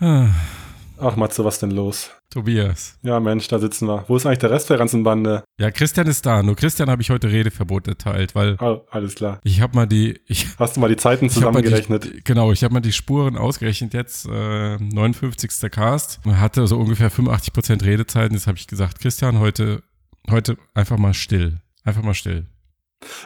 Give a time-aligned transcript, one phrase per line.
[0.00, 2.10] Ach, Matze, was denn los?
[2.30, 2.96] Tobias.
[3.02, 4.04] Ja, Mensch, da sitzen wir.
[4.06, 5.42] Wo ist eigentlich der Rest der ganzen Bande?
[5.58, 6.42] Ja, Christian ist da.
[6.42, 9.40] Nur Christian habe ich heute Redeverbot erteilt, weil Oh, alles klar.
[9.42, 12.04] ich habe mal die, ich, Hast du mal die Zeiten ich zusammengerechnet?
[12.04, 14.26] Die, genau, ich habe mal die Spuren ausgerechnet jetzt.
[14.26, 15.70] Äh, 59.
[15.70, 16.24] Cast.
[16.24, 18.30] Man hatte so ungefähr 85% Redezeit.
[18.30, 19.82] Und jetzt habe ich gesagt, Christian, heute,
[20.30, 21.60] heute einfach mal still.
[21.84, 22.46] Einfach mal still.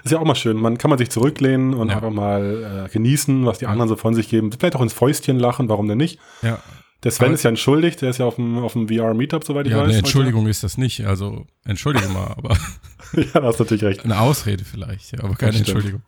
[0.05, 0.57] Ist ja auch mal schön.
[0.57, 1.97] Man kann man sich zurücklehnen und Ja.
[1.97, 4.53] einfach mal äh, genießen, was die anderen so von sich geben.
[4.53, 6.19] Vielleicht auch ins Fäustchen lachen, warum denn nicht?
[6.43, 6.59] Ja,
[7.03, 9.67] Der Sven Aber- ist ja entschuldigt, der ist ja auf dem, auf dem VR-Meetup, soweit
[9.67, 9.83] ich ja weiß.
[9.85, 9.99] eine heute.
[9.99, 11.05] Entschuldigung ist das nicht.
[11.07, 12.57] Also, entschuldige mal, aber
[13.15, 14.05] ja, da hast du natürlich recht.
[14.05, 15.59] eine Ausrede vielleicht, ja, aber keine.
[15.59, 16.03] Entschuldigung.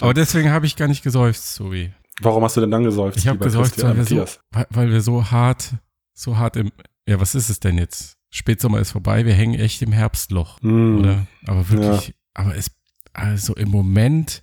[0.00, 1.92] Aber deswegen habe ich gar nicht gesäuft, sorry.
[2.20, 3.16] Warum hast du denn dann gesäuft?
[3.18, 4.38] Ich habe gesäuft, Christian weil wir, so,
[4.70, 5.74] weil, wir so hart,
[6.14, 6.70] so hart im,
[7.06, 8.16] ja, was ist es denn jetzt?
[8.30, 11.00] Spätsommer ist vorbei, wir hängen echt im Herbstloch, Hm.
[11.00, 11.26] oder?
[11.46, 12.70] Aber wirklich, aber es,
[13.12, 14.42] also im Moment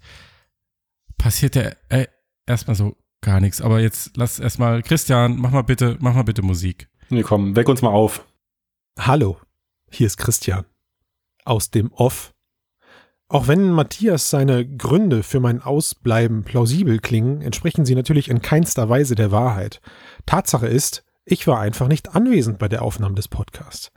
[1.17, 2.07] passiert ja äh,
[2.45, 3.61] erstmal so gar nichts.
[3.61, 6.89] Aber jetzt lass erstmal, Christian, mach mal bitte, mach mal bitte Musik.
[7.09, 8.25] Nee, komm, weck uns mal auf.
[8.97, 9.39] Hallo,
[9.89, 10.65] hier ist Christian.
[11.45, 12.33] Aus dem Off.
[13.27, 18.89] Auch wenn Matthias seine Gründe für mein Ausbleiben plausibel klingen, entsprechen sie natürlich in keinster
[18.89, 19.81] Weise der Wahrheit.
[20.25, 23.91] Tatsache ist, ich war einfach nicht anwesend bei der Aufnahme des Podcasts.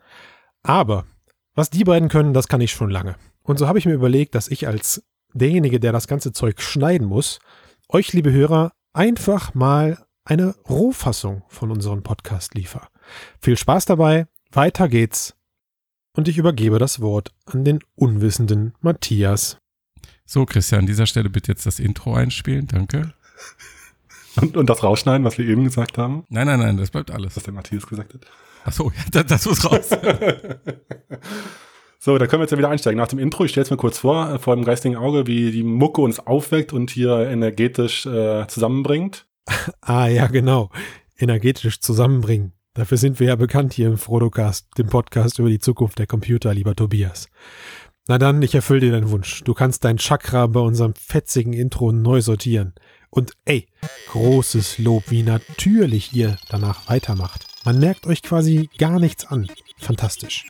[0.62, 1.06] Aber
[1.54, 3.16] was die beiden können, das kann ich schon lange.
[3.42, 5.02] Und so habe ich mir überlegt, dass ich als
[5.34, 7.38] derjenige, der das ganze Zeug schneiden muss,
[7.88, 12.88] euch, liebe Hörer, einfach mal eine Rohfassung von unserem Podcast liefer.
[13.40, 15.34] Viel Spaß dabei, weiter geht's.
[16.14, 19.56] Und ich übergebe das Wort an den unwissenden Matthias.
[20.26, 23.12] So, Christian, an dieser Stelle bitte jetzt das Intro einspielen, danke.
[24.40, 27.36] Und, und das rausschneiden, was wir eben gesagt haben, Nein, nein, nein, das bleibt alles.
[27.36, 28.24] was der Matthias gesagt hat.
[28.64, 29.90] Ach so, ja, das, das muss raus.
[32.04, 32.98] So, da können wir jetzt ja wieder einsteigen.
[32.98, 35.52] Nach dem Intro, ich stelle es mir kurz vor, äh, vor dem geistigen Auge, wie
[35.52, 39.26] die Mucke uns aufweckt und hier energetisch äh, zusammenbringt.
[39.80, 40.70] Ah ja, genau.
[41.16, 42.54] Energetisch zusammenbringen.
[42.74, 46.52] Dafür sind wir ja bekannt hier im Frodocast, dem Podcast über die Zukunft der Computer,
[46.52, 47.28] lieber Tobias.
[48.08, 49.44] Na dann, ich erfülle dir deinen Wunsch.
[49.44, 52.74] Du kannst dein Chakra bei unserem fetzigen Intro neu sortieren.
[53.10, 53.68] Und ey,
[54.08, 57.46] großes Lob, wie natürlich ihr danach weitermacht.
[57.64, 59.46] Man merkt euch quasi gar nichts an.
[59.78, 60.46] Fantastisch.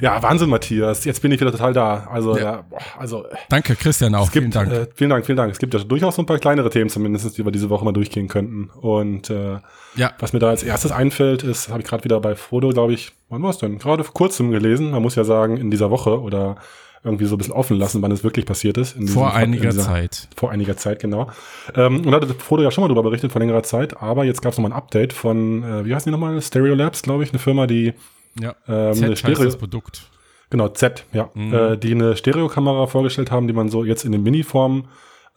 [0.00, 1.04] Ja, Wahnsinn, Matthias.
[1.04, 2.08] Jetzt bin ich wieder total da.
[2.10, 2.42] Also, Ja.
[2.42, 4.26] ja, boah, also Danke, Christian, auch.
[4.26, 4.72] es gibt, Vielen Dank.
[4.72, 5.52] Äh, vielen Dank, vielen Dank.
[5.52, 7.92] Es gibt ja durchaus so ein paar kleinere Themen zumindest, die wir diese Woche mal
[7.92, 8.68] durchgehen könnten.
[8.80, 9.58] Und äh,
[9.94, 12.94] ja, was mir da als erstes einfällt, ist, habe ich gerade wieder bei Frodo, glaube
[12.94, 13.78] ich, wann war es denn?
[13.78, 14.90] Gerade vor kurzem gelesen.
[14.90, 16.56] Man muss ja sagen, in dieser Woche oder
[17.04, 18.92] irgendwie so ein bisschen offen lassen, wann es wirklich passiert ist.
[18.92, 20.28] Vor diesem- einiger in dieser- Zeit.
[20.36, 21.28] Vor einiger Zeit, genau.
[21.74, 24.40] Ähm, und da hatte Frodo ja schon mal drüber berichtet vor längerer Zeit, aber jetzt
[24.42, 26.40] gab es nochmal ein Update von, äh, wie heißen die nochmal?
[26.40, 27.94] Stereo Labs, glaube ich, eine Firma, die
[28.40, 30.02] Ja, ähm, Z eine heißt Stereo, das Produkt.
[30.50, 31.52] genau, Z, ja, Mhm.
[31.54, 34.84] äh, die eine Stereokamera vorgestellt haben, die man so jetzt in den Mini-Form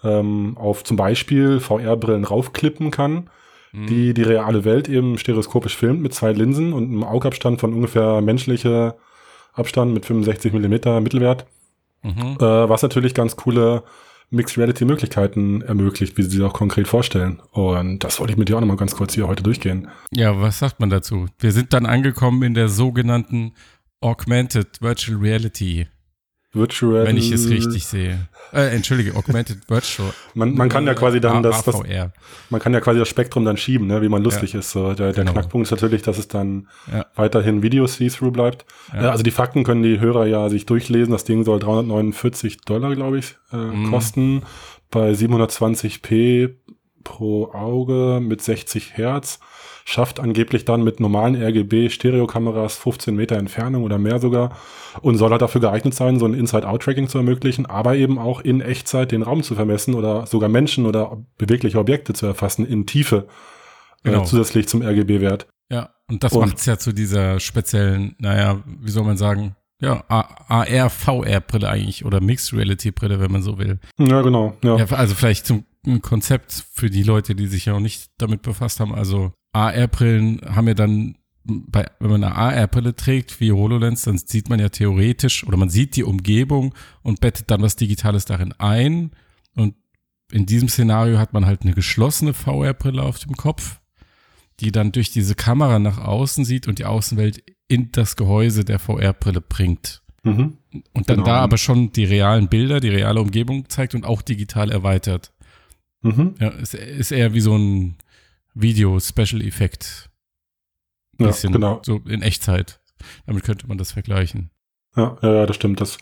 [0.04, 3.30] ähm, auf zum Beispiel VR-Brillen raufklippen kann,
[3.72, 3.88] Mhm.
[3.88, 8.22] die die reale Welt eben stereoskopisch filmt mit zwei Linsen und einem Augabstand von ungefähr
[8.22, 8.96] menschlicher
[9.56, 11.46] Abstand mit 65 Millimeter Mittelwert,
[12.04, 12.38] Mhm.
[12.40, 13.84] äh, was natürlich ganz coole
[14.32, 17.42] Mixed Reality Möglichkeiten ermöglicht, wie sie sie auch konkret vorstellen.
[17.52, 19.88] Und das wollte ich mit dir auch nochmal ganz kurz hier heute durchgehen.
[20.12, 21.28] Ja, was sagt man dazu?
[21.40, 23.54] Wir sind dann angekommen in der sogenannten
[24.02, 25.88] Augmented Virtual Reality,
[26.56, 27.06] Virtual.
[27.06, 28.28] wenn ich es richtig sehe.
[28.54, 30.12] Äh, entschuldige, Augmented Virtual.
[30.34, 31.76] Man, man kann ja quasi dann das, das,
[32.50, 34.72] man kann ja quasi das Spektrum dann schieben, ne, wie man lustig ist.
[34.72, 35.34] So, der, der Genau.
[35.34, 37.06] Knackpunkt ist natürlich, dass es dann Ja.
[37.16, 38.66] weiterhin Video see-through bleibt.
[38.94, 39.10] Ja.
[39.12, 41.12] Also die Fakten können die Hörer ja sich durchlesen.
[41.12, 43.92] Das Ding soll 349 Dollar, glaube ich, äh, Mhm.
[43.92, 44.44] kosten.
[44.92, 46.56] Bei 720p
[47.04, 49.40] pro Auge mit 60 Hertz.
[49.88, 54.58] Schafft angeblich dann mit normalen RGB-Stereokameras 15 Meter Entfernung oder mehr sogar
[55.02, 58.62] und soll halt dafür geeignet sein, so ein Inside-Out-Tracking zu ermöglichen, aber eben auch in
[58.62, 63.28] Echtzeit den Raum zu vermessen oder sogar Menschen oder bewegliche Objekte zu erfassen in Tiefe
[64.04, 64.22] Genau.
[64.22, 65.48] äh, zusätzlich zum RGB-Wert.
[65.70, 70.04] Ja, und das macht es ja zu dieser speziellen, naja, wie soll man sagen, ja,
[70.08, 73.80] AR, VR-Brille eigentlich oder Mixed Reality-Brille, wenn man so will.
[73.98, 74.56] Ja, genau.
[74.64, 74.78] Ja.
[74.78, 75.66] Ja, also vielleicht zum
[76.02, 78.94] Konzept für die Leute, die sich ja noch nicht damit befasst haben.
[78.94, 81.16] Also AR-Brillen haben ja dann,
[81.46, 85.70] bei, wenn man eine AR-Brille trägt wie HoloLens, dann sieht man ja theoretisch oder man
[85.70, 86.74] sieht die Umgebung
[87.04, 89.12] und bettet dann was Digitales darin ein.
[89.56, 89.76] Und
[90.32, 93.80] in diesem Szenario hat man halt eine geschlossene VR-Brille auf dem Kopf,
[94.60, 98.80] die dann durch diese Kamera nach außen sieht und die Außenwelt in das Gehäuse der
[98.80, 100.02] VR-Brille bringt.
[100.24, 100.58] Mhm.
[100.94, 101.26] Und dann Genau.
[101.28, 105.32] da aber schon die realen Bilder, die reale Umgebung zeigt und auch digital erweitert.
[106.02, 106.36] Mhm.
[106.40, 107.98] Ja, ist, ist eher wie so ein
[108.56, 110.10] Video-Special-Effekt.
[111.20, 111.82] Ja, Bisschen genau.
[111.86, 112.80] So in Echtzeit.
[113.26, 114.50] Damit könnte man das vergleichen.
[114.98, 115.82] Ja, ja, das stimmt.
[115.82, 115.98] Das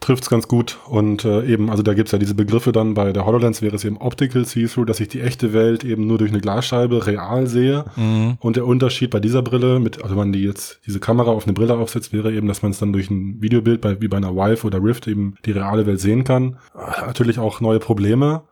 [0.00, 0.78] trifft's ganz gut.
[0.86, 3.84] Und äh, eben, also da gibt's ja diese Begriffe dann bei der HoloLens wäre es
[3.84, 7.86] eben Optical See-Through, dass ich die echte Welt eben nur durch eine Glasscheibe real sehe.
[7.96, 8.36] Mhm.
[8.40, 11.44] Und der Unterschied bei dieser Brille, mit, also wenn man die jetzt diese Kamera auf
[11.44, 14.18] eine Brille aufsetzt, wäre eben, dass man es dann durch ein Videobild bei, wie bei
[14.18, 16.58] einer Vive oder Rift eben die reale Welt sehen kann.
[16.74, 18.42] Hat natürlich auch neue Probleme.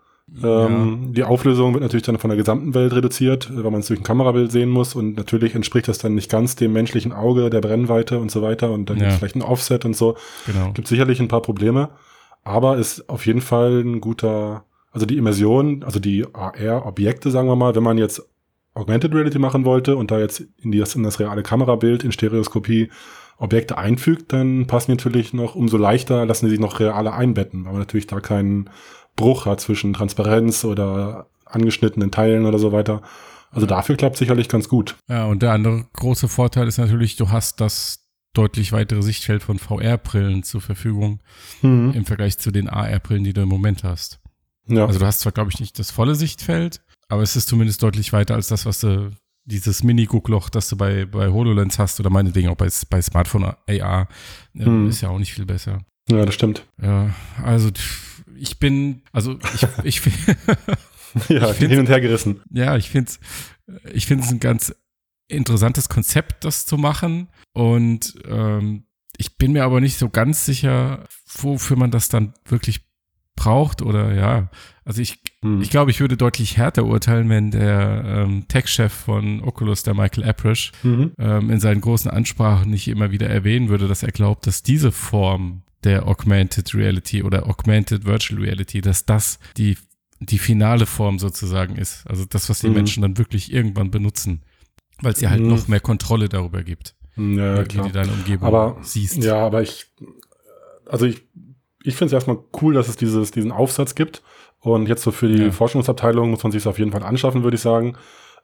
[0.42, 3.86] Ähm, Die Auflösung wird natürlich dann von der gesamten Welt reduziert, äh, weil man es
[3.88, 7.50] durch ein Kamerabild sehen muss und natürlich entspricht das dann nicht ganz dem menschlichen Auge,
[7.50, 9.02] der Brennweite und so weiter und dann Ja.
[9.02, 10.16] gibt es vielleicht ein Offset und so.
[10.46, 10.72] Genau.
[10.72, 11.90] Gibt sicherlich ein paar Probleme,
[12.44, 17.56] aber ist auf jeden Fall ein guter, also die Immersion, also die AR-Objekte, sagen wir
[17.56, 18.22] mal, wenn man jetzt
[18.74, 22.88] Augmented Reality machen wollte und da jetzt in das, in das reale Kamerabild in Stereoskopie
[23.36, 27.64] Objekte einfügt, dann passen die natürlich noch umso leichter, lassen die sich noch realer einbetten,
[27.64, 28.70] weil man natürlich da keinen
[29.16, 33.02] Bruch hat zwischen Transparenz oder angeschnittenen Teilen oder so weiter.
[33.50, 34.96] Also dafür klappt sicherlich ganz gut.
[35.08, 37.98] Ja, und der andere große Vorteil ist natürlich, du hast das
[38.32, 41.20] deutlich weitere Sichtfeld von VR-Brillen zur Verfügung
[41.60, 44.20] im Vergleich zu den AR-Brillen, die du im Moment hast.
[44.66, 44.86] Ja.
[44.86, 48.12] Also du hast zwar, glaube ich, nicht das volle Sichtfeld, aber es ist zumindest deutlich
[48.14, 49.10] weiter als das, was du,
[49.44, 54.08] dieses Mini-Guckloch, das du bei, bei HoloLens hast oder meinetwegen auch bei, bei Smartphone AR,
[54.54, 54.88] äh, Hm.
[54.88, 55.80] ist ja auch nicht viel besser.
[56.08, 56.64] ja, das stimmt.
[56.80, 57.10] Ja,
[57.44, 58.11] also pff,
[58.42, 60.36] ich bin, also ich, ich, find-
[61.28, 62.40] Ja, Ich find's- hin und her gerissen.
[62.50, 63.20] ja, ich finde es
[63.94, 64.74] ich find's ein ganz
[65.28, 67.28] interessantes Konzept, das zu machen.
[67.52, 68.84] Und ähm,
[69.16, 71.06] ich bin mir aber nicht so ganz sicher,
[71.38, 72.80] wofür man das dann wirklich
[73.36, 74.50] braucht oder ja.
[74.84, 75.60] Also ich, Hm.
[75.62, 80.24] ich glaube, ich würde deutlich härter urteilen, wenn der ähm, Tech-Chef von Oculus, der Michael
[80.28, 81.12] Aprish, Mhm.
[81.18, 84.92] ähm, in seinen großen Ansprachen nicht immer wieder erwähnen würde, dass er glaubt, dass diese
[84.92, 89.76] Form der Augmented Reality oder Augmented Virtual Reality, dass das die,
[90.20, 92.04] die finale Form sozusagen ist.
[92.06, 92.74] Also das, was die Mhm.
[92.74, 94.42] Menschen dann wirklich irgendwann benutzen,
[95.00, 95.48] weil es dir halt Mhm.
[95.48, 97.86] noch mehr Kontrolle darüber gibt, Ja, klar.
[97.88, 99.22] du deine Umgebung Aber siehst.
[99.24, 99.86] Ja, aber ich,
[100.86, 101.22] also ich,
[101.82, 104.22] ich finde es erstmal cool, dass es dieses, diesen Aufsatz gibt.
[104.60, 105.50] Und jetzt so für die Ja.
[105.50, 107.96] Forschungsabteilung muss man sich auf jeden Fall anschaffen, würde ich sagen.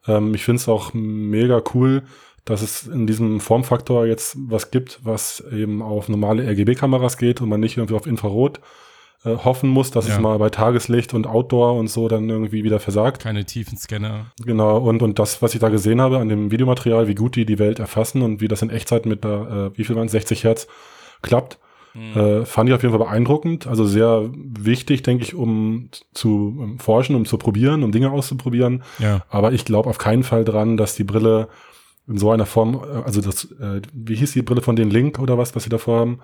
[0.05, 2.03] Ähm, ich finde es auch mega cool,
[2.45, 7.49] dass es in diesem Formfaktor jetzt was gibt, was eben auf normale RGB-Kameras geht und
[7.49, 8.59] man nicht irgendwie auf Infrarot
[9.25, 10.15] äh, hoffen muss, dass Ja.
[10.15, 13.21] es mal bei Tageslicht und Outdoor und so dann irgendwie wieder versagt.
[13.23, 14.27] Keine tiefen Scanner.
[14.43, 17.45] Genau, und, und das, was ich da gesehen habe an dem Videomaterial, wie gut die
[17.45, 20.13] die Welt erfassen und wie das in Echtzeit mit der, äh, wie viel waren es,
[20.13, 20.67] 60 Hertz
[21.21, 21.59] klappt,
[22.15, 23.67] äh, fand ich auf jeden Fall beeindruckend.
[23.67, 28.83] Also sehr wichtig, denke ich, um zu um forschen, um zu probieren, um Dinge auszuprobieren.
[28.99, 31.49] Ja, Aber ich glaube auf keinen Fall dran, dass die Brille
[32.09, 35.19] in so einer Form, äh, also das, äh, wie hieß die Brille von den Link
[35.19, 36.19] oder was, was sie davor haben,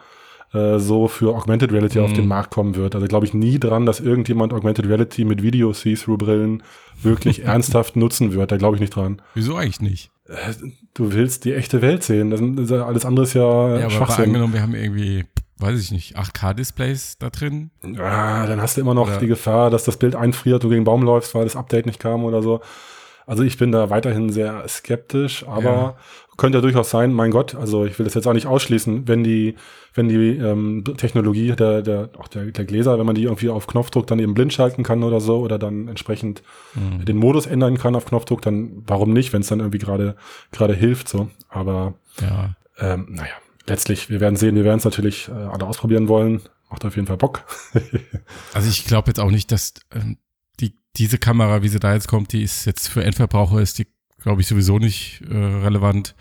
[0.53, 2.15] äh, so für Augmented Reality auf Mhm.
[2.15, 2.95] den Markt kommen wird.
[2.95, 6.63] Also glaube ich nie dran, dass irgendjemand Augmented Reality mit Video See-Through-Brillen
[7.01, 8.51] wirklich ernsthaft nutzen wird.
[8.51, 9.21] Da glaube ich nicht dran.
[9.33, 10.11] wieso eigentlich nicht?
[10.27, 10.53] Äh,
[10.97, 12.29] Du willst die echte Welt sehen.
[12.31, 14.25] Das ist ja alles andere ist ja, Ja, aber Schwachsinn.
[14.27, 15.25] angenommen, wir haben irgendwie,
[15.57, 17.69] weiß ich nicht, 8K-Displays da drin.
[17.99, 20.81] Ah, dann hast du immer noch Oder- die Gefahr, dass das Bild einfriert, du gegen
[20.81, 22.61] den Baum läufst, weil das Update nicht kam oder so.
[23.27, 25.95] Also ich bin da weiterhin sehr skeptisch, aber Ja.
[26.37, 29.23] könnte ja durchaus sein, mein Gott, also ich will das jetzt auch nicht ausschließen, wenn
[29.23, 29.55] die,
[29.93, 33.65] wenn die ähm, Technologie der, der, auch der, der Gläser, wenn man die irgendwie auf
[33.67, 36.43] Knopfdruck dann eben blind schalten kann oder so oder dann entsprechend
[36.73, 37.05] Hm.
[37.05, 40.15] den Modus ändern kann auf Knopfdruck, dann warum nicht, wenn es dann irgendwie gerade
[40.51, 41.29] gerade hilft so.
[41.49, 43.33] Aber Ja, ähm, naja,
[43.65, 46.41] letztlich, wir werden sehen, wir werden es natürlich äh, alle ausprobieren wollen.
[46.69, 47.43] Macht auf jeden Fall Bock.
[48.53, 50.17] Also ich glaube jetzt auch nicht, dass ähm,
[50.97, 53.87] diese Kamera, wie sie da jetzt kommt, die ist jetzt für Endverbraucher, ist die,
[54.21, 56.15] glaube ich, sowieso nicht äh, relevant.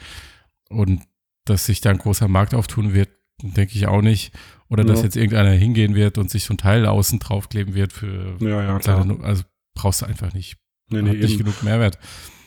[0.69, 1.02] Und
[1.45, 3.11] dass sich da ein großer Markt auftun wird,
[3.43, 4.33] denke ich auch nicht.
[4.69, 5.04] Oder dass Ja.
[5.04, 8.78] jetzt irgendeiner hingehen wird und sich so ein Teil außen draufkleben wird für ja, ja,
[8.78, 9.07] klar.
[9.23, 10.57] also brauchst du einfach nicht.
[10.90, 11.38] Nee, Hat nee, nicht eben.
[11.45, 11.99] genug Mehrwert.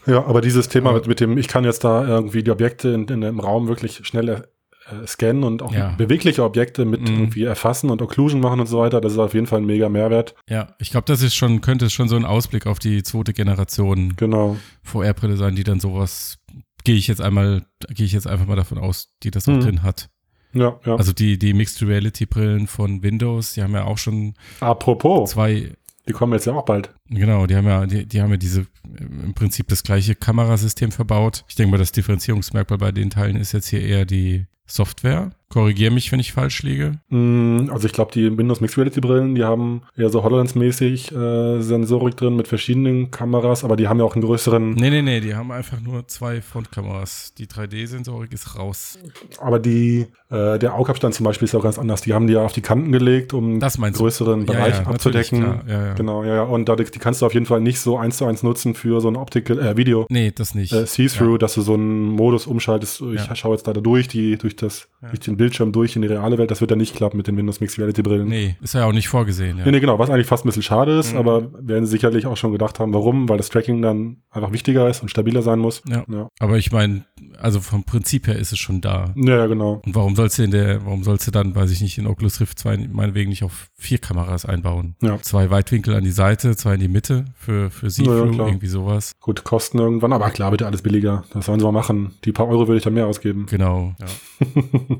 [0.06, 3.08] Ja, aber dieses Thema mit, mit dem, ich kann jetzt da irgendwie die Objekte in,
[3.08, 4.48] in dem Raum wirklich schnell
[4.92, 5.90] äh, scannen und auch Ja.
[5.98, 7.08] bewegliche Objekte mit Mhm.
[7.20, 9.90] irgendwie erfassen und Occlusion machen und so weiter, das ist auf jeden Fall ein mega
[9.90, 10.36] Mehrwert.
[10.50, 14.16] Ja, ich glaube, das ist schon, könnte schon so ein Ausblick auf die zweite Generation
[14.16, 14.58] Genau.
[14.84, 16.38] VR-Brille sein, die dann sowas,
[16.84, 19.62] gehe ich jetzt einmal, gehe ich jetzt einfach mal davon aus, die das auch Mhm.
[19.62, 20.10] drin hat.
[20.54, 20.96] Ja, ja.
[20.96, 25.74] Also die, die Mixed Reality Brillen von Windows, die haben ja auch schon Apropos, zwei,
[26.08, 26.94] die kommen jetzt ja auch bald.
[27.10, 28.66] genau, die haben ja, die, die haben ja diese,
[28.98, 31.44] im Prinzip das gleiche Kamerasystem verbaut.
[31.50, 35.32] Ich denke mal, das Differenzierungsmerkmal bei den Teilen ist jetzt hier eher die Software.
[35.50, 37.00] Korrigiere mich, wenn ich falsch liege.
[37.10, 41.62] Mm, Also ich glaube, die Windows Mixed Reality Brillen, die haben eher so HoloLens-mäßig äh,
[41.62, 45.20] Sensorik drin mit verschiedenen Kameras, aber die haben ja auch einen größeren, Nee, nee, nee,
[45.22, 47.34] die haben einfach nur zwei Frontkameras.
[47.38, 49.00] Die 3D-Sensorik ist raus.
[49.40, 52.02] aber die, äh, der Augabstand zum Beispiel ist auch ganz anders.
[52.02, 54.04] Die haben die ja auf die Kanten gelegt, um Das meinst du?
[54.04, 55.62] größeren Bereich ja, natürlich, abzudecken.
[55.68, 55.94] Ja, ja.
[55.94, 56.44] Genau, ja, ja.
[56.44, 59.00] Und dadurch, die kannst du auf jeden Fall nicht so eins zu eins nutzen für
[59.02, 60.06] so ein Optical, äh, Video.
[60.10, 60.74] Nee, das nicht.
[60.74, 63.02] Äh, See-through, dass du so einen Modus umschaltest.
[63.14, 63.36] Ich Ja.
[63.36, 65.10] schaue jetzt da durch die, durch das, Ja.
[65.10, 66.52] durch den Bildschirm durch in die reale Welt.
[66.52, 68.28] Das wird ja nicht klappen mit den Windows Mixed Reality Brillen.
[68.28, 69.58] Nee, ist ja auch nicht vorgesehen.
[69.60, 69.66] Ja.
[69.66, 71.20] Nee, nee, genau, was eigentlich fast ein bisschen schade ist, Mhm.
[71.20, 74.90] aber werden sie sicherlich auch schon gedacht haben, warum, weil das Tracking dann einfach wichtiger
[74.90, 75.82] ist und stabiler sein muss.
[75.88, 76.04] Ja.
[76.10, 77.06] Ja, Aber ich meine,
[77.40, 79.14] also vom Prinzip her ist es schon da.
[79.16, 79.82] ja, ja genau.
[79.86, 82.40] Und warum sollst du in der, warum sollst du dann, weiß ich nicht, in Oculus
[82.42, 84.96] Rift 2 meinetwegen nicht auf vier Kameras einbauen?
[85.02, 85.22] Ja.
[85.22, 89.12] Zwei Weitwinkel an die Seite, zwei in die Mitte für, für See-Through, Ja, irgendwie sowas.
[89.22, 91.24] Gut, Kosten irgendwann, aber klar, bitte alles billiger.
[91.34, 92.14] Das sollen sie mal machen.
[92.26, 93.46] Die paar Euro würde ich da mehr ausgeben.
[93.50, 93.94] Genau.
[94.00, 94.06] Ja.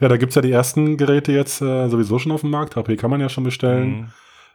[0.00, 2.76] ja, da gibt's ja die ersten Geräte jetzt äh, sowieso schon auf dem Markt.
[2.76, 3.88] HP kann man ja schon bestellen.
[3.88, 4.06] Mhm.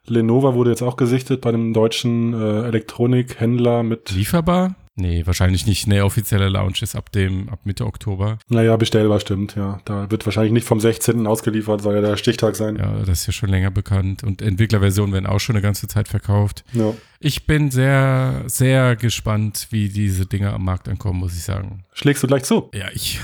[0.05, 4.75] Lenovo wurde jetzt auch gesichtet bei einem deutschen äh, Elektronikhändler mit, Lieferbar?
[4.99, 5.87] Nee, wahrscheinlich nicht.
[5.87, 8.37] Nee, offizielle Launch ist ab dem, ab Mitte Oktober.
[8.49, 9.79] naja, bestellbar stimmt, ja.
[9.85, 11.25] Da wird wahrscheinlich nicht vom 16.
[11.25, 12.75] ausgeliefert, soll ja der Stichtag sein.
[12.75, 14.23] Ja, das ist ja schon länger bekannt.
[14.23, 16.63] Und Entwicklerversionen werden auch schon eine ganze Zeit verkauft.
[16.73, 16.93] Ja.
[17.21, 21.83] Ich bin sehr, sehr gespannt, wie diese Dinge am Markt ankommen, muss ich sagen.
[21.93, 22.69] Schlägst du gleich zu?
[22.73, 23.19] Ja, ich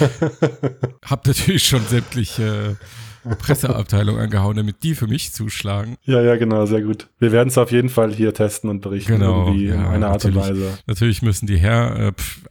[1.04, 2.76] habe natürlich schon sämtliche
[3.34, 5.96] Presseabteilungen angehauen, damit die für mich zuschlagen.
[6.04, 7.08] Ja, ja, genau, sehr gut.
[7.18, 10.08] Wir werden es auf jeden Fall hier testen und berichten Genau, irgendwie in ja, einer
[10.08, 10.60] Art und natürlich.
[10.60, 10.78] Weise.
[10.86, 12.44] Natürlich müssen die her, äh, pf,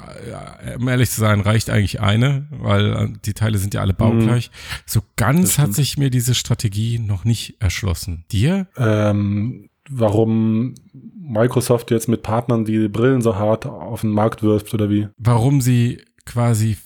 [0.64, 3.94] äh, um ehrlich zu sein, reicht eigentlich eine, weil äh, die Teile sind ja alle
[3.94, 4.52] baugleich.
[4.86, 8.26] So Das ganz hat sich mir diese Strategie noch nicht erschlossen.
[8.32, 8.68] Dir?
[8.78, 14.90] Ähm, warum Microsoft jetzt mit Partnern die Brillen so hart auf den Markt wirft oder
[14.90, 15.08] wie?
[15.18, 16.78] Warum sie quasi,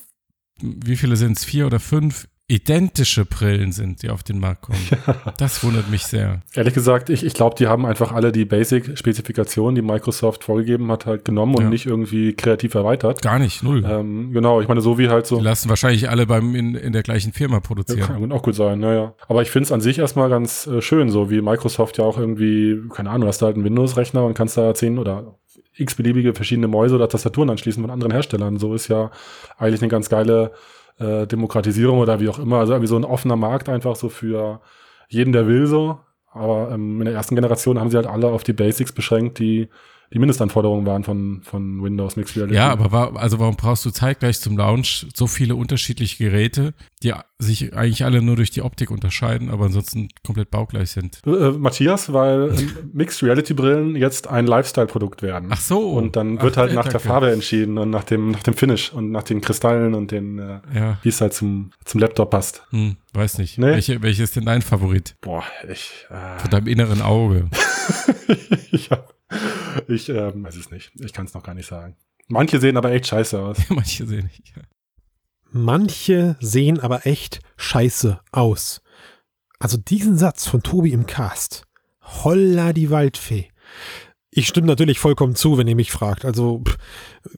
[0.62, 4.80] wie viele sind es, vier oder fünf identische Brillen sind, die auf den Markt kommen.
[5.38, 6.42] Das wundert mich sehr.
[6.56, 11.06] Ehrlich gesagt, ich, ich glaube, die haben einfach alle die Basic-Spezifikationen, die Microsoft vorgegeben hat,
[11.06, 11.70] halt genommen und Ja.
[11.70, 13.22] nicht irgendwie kreativ erweitert.
[13.22, 13.86] Gar nicht, null.
[13.88, 15.38] Ähm, genau, ich meine, so wie halt so.
[15.38, 18.08] Die lassen wahrscheinlich alle beim in, in der gleichen Firma Ja, produzieren.
[18.08, 19.14] kann auch gut sein, naja.
[19.28, 22.18] Aber ich finde es an sich erstmal ganz äh, schön, so wie Microsoft ja auch
[22.18, 25.36] irgendwie, keine Ahnung, hast du halt einen Windows-Rechner und kannst da zehn oder
[25.76, 28.58] x-beliebige verschiedene Mäuse oder Tastaturen anschließen von anderen Herstellern.
[28.58, 29.12] So ist ja
[29.58, 30.52] eigentlich eine ganz geile
[31.00, 32.60] äh, Demokratisierung oder wie auch immer.
[32.60, 34.62] Also irgendwie so ein offener Markt einfach so für
[35.08, 36.00] jeden, der will so.
[36.32, 39.70] Aber ähm, in der ersten Generation haben sie halt alle auf die Basics beschränkt, die
[40.14, 42.56] die Mindestanforderungen waren von, von Windows Mixed Reality.
[42.56, 46.74] Ja, aber wa also warum brauchst du zeitgleich zum Launch so viele unterschiedliche Geräte,
[47.04, 51.22] die sich eigentlich alle nur durch die Optik unterscheiden, aber ansonsten komplett baugleich sind?
[51.26, 55.50] Äh, Matthias, weil ähm, Mixed Reality Brillen jetzt ein Lifestyle-Produkt werden.
[55.52, 55.92] Ach so.
[55.92, 57.08] Und dann wird Ach, halt äh, nach der danke.
[57.08, 60.60] Farbe entschieden und nach dem, nach dem Finish und nach den Kristallen und den, äh,
[60.74, 62.64] Ja, wie es halt zum, zum Laptop passt.
[62.72, 63.58] hm, weiß nicht.
[63.58, 63.68] Nee.
[63.68, 65.16] Welche, welche ist denn dein Favorit?
[65.22, 67.48] Boah, ich, äh, Von deinem inneren Auge.
[68.72, 69.14] ich, hab,
[69.88, 70.92] ich ähm, weiß es nicht.
[70.96, 71.96] Ich kann es noch gar nicht sagen.
[72.28, 73.58] Manche sehen aber echt scheiße aus.
[73.70, 74.54] Manche sehen nicht.
[75.52, 78.82] Manche sehen aber echt scheiße aus.
[79.60, 81.64] Also diesen Satz von Tobi im Cast.
[82.02, 83.50] Holla die Waldfee.
[84.32, 86.24] Ich stimme natürlich vollkommen zu, wenn ihr mich fragt.
[86.24, 86.78] Also pff,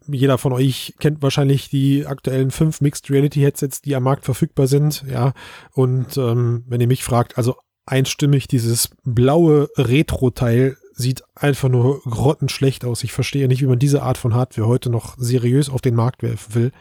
[0.07, 4.67] jeder von euch kennt wahrscheinlich die aktuellen fünf Mixed Reality Headsets, die am Markt verfügbar
[4.67, 5.03] sind.
[5.09, 5.33] Ja,
[5.71, 7.55] und ähm, wenn ihr mich fragt, also
[7.85, 13.03] einstimmig dieses blaue Retro-Teil sieht einfach nur grottenschlecht aus.
[13.03, 16.23] Ich verstehe nicht, wie man diese Art von Hardware heute noch seriös auf den Markt
[16.23, 16.71] werfen will.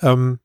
[0.00, 0.38] Ähm,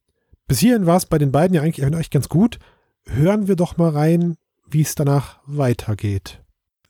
[0.47, 2.57] bis hierhin war es bei den beiden ja eigentlich echt ganz gut.
[3.05, 4.37] Hören wir doch mal rein,
[4.69, 6.41] wie es danach weitergeht.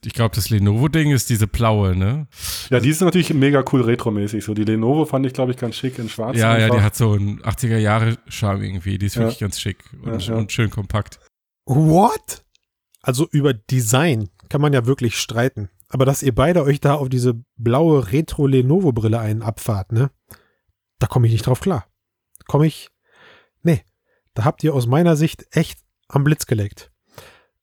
[0.04, 2.28] Ich glaube, das Lenovo-Ding ist diese blaue, ne?
[2.70, 4.44] Ja, die ist natürlich mega cool retromäßig.
[4.44, 6.36] So die Lenovo fand ich, glaube ich, ganz schick in schwarz.
[6.36, 6.76] Ja, ja, einfach.
[6.78, 8.96] die hat so einen 80er-Jahre-Charme irgendwie.
[8.98, 9.22] Die ist Ja.
[9.22, 10.38] wirklich ganz schick und, Ja, ja.
[10.38, 11.18] und schön kompakt.
[11.66, 12.44] What?
[13.02, 15.68] Also über Design kann man ja wirklich streiten.
[15.88, 20.10] Aber dass ihr beide euch da auf diese blaue Retro-Lenovo-Brille einen abfahrt, ne?
[20.98, 21.86] Da komme ich nicht drauf klar.
[22.46, 22.90] Komme ich.
[23.62, 23.84] Nee.
[24.34, 26.92] Da habt ihr aus meiner Sicht echt am Blitz gelegt.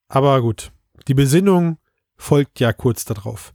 [0.07, 0.71] Aber gut.
[1.07, 1.77] Die Besinnung
[2.17, 3.53] folgt ja kurz darauf.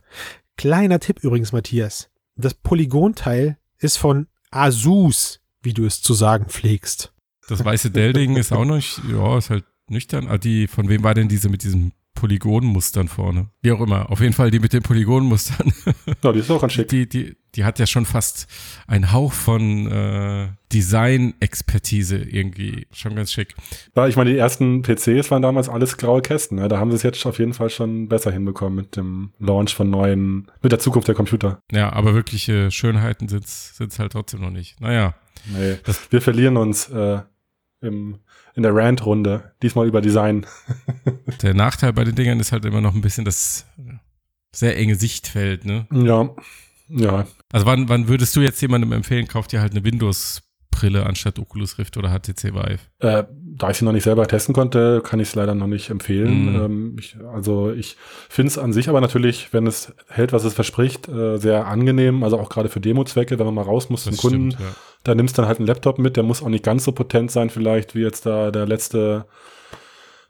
[0.57, 2.11] Kleiner Tipp übrigens, Matthias.
[2.37, 7.13] Das Polygonteil ist von Asus, wie du es zu sagen pflegst.
[7.49, 10.29] Das weiße Dell-Ding ist auch noch, ja, ist halt nüchtern.
[10.29, 13.49] Ah, die, von wem war denn diese mit diesem Polygonmustern vorne?
[13.63, 14.11] Wie auch immer.
[14.11, 15.73] Auf jeden Fall die mit den Polygonmustern.
[16.23, 16.89] ja, die ist auch ganz schick.
[16.89, 18.47] Die, die, die hat ja schon fast
[18.87, 22.87] einen Hauch von äh, Design-Expertise irgendwie.
[22.93, 23.55] Schon ganz schick.
[23.97, 26.59] Ja, ich meine, die ersten PCs waren damals alles graue Kästen.
[26.59, 26.69] Ne?
[26.69, 29.89] Da haben sie es jetzt auf jeden Fall schon besser hinbekommen mit dem Launch von
[29.89, 31.63] neuen, mit der Zukunft der Computer.
[31.73, 34.79] Ja, aber wirkliche Schönheiten sind es halt trotzdem noch nicht.
[34.79, 35.15] Naja.
[35.47, 35.79] Nee,
[36.11, 37.21] wir verlieren uns äh,
[37.81, 38.19] im,
[38.61, 39.53] in der Rant-Runde.
[39.63, 40.45] Diesmal über Design.
[41.43, 43.65] Der Nachteil bei den Dingern ist halt immer noch ein bisschen das
[44.53, 45.87] sehr enge Sichtfeld, ne?
[45.91, 46.29] Ja.
[46.89, 47.27] Ja.
[47.53, 51.39] Also wann, wann würdest du jetzt jemandem empfehlen, kauft dir halt eine Windows Brille anstatt
[51.39, 52.81] Oculus Rift oder HTC Vive?
[52.99, 53.25] Äh,
[53.57, 56.53] da ich sie noch nicht selber testen konnte, kann ich es leider noch nicht empfehlen.
[56.53, 56.65] Mhm.
[56.65, 57.97] Ähm, ich, also ich
[58.29, 62.23] finde es an sich aber natürlich, wenn es hält, was es verspricht, äh, sehr angenehm.
[62.23, 64.75] Also auch gerade für Demo-Zwecke, wenn man mal raus muss zum Das Kunden, stimmt, ja.
[65.05, 67.31] da nimmst du dann halt einen Laptop mit, der muss auch nicht ganz so potent
[67.31, 69.25] sein vielleicht wie jetzt da der letzte,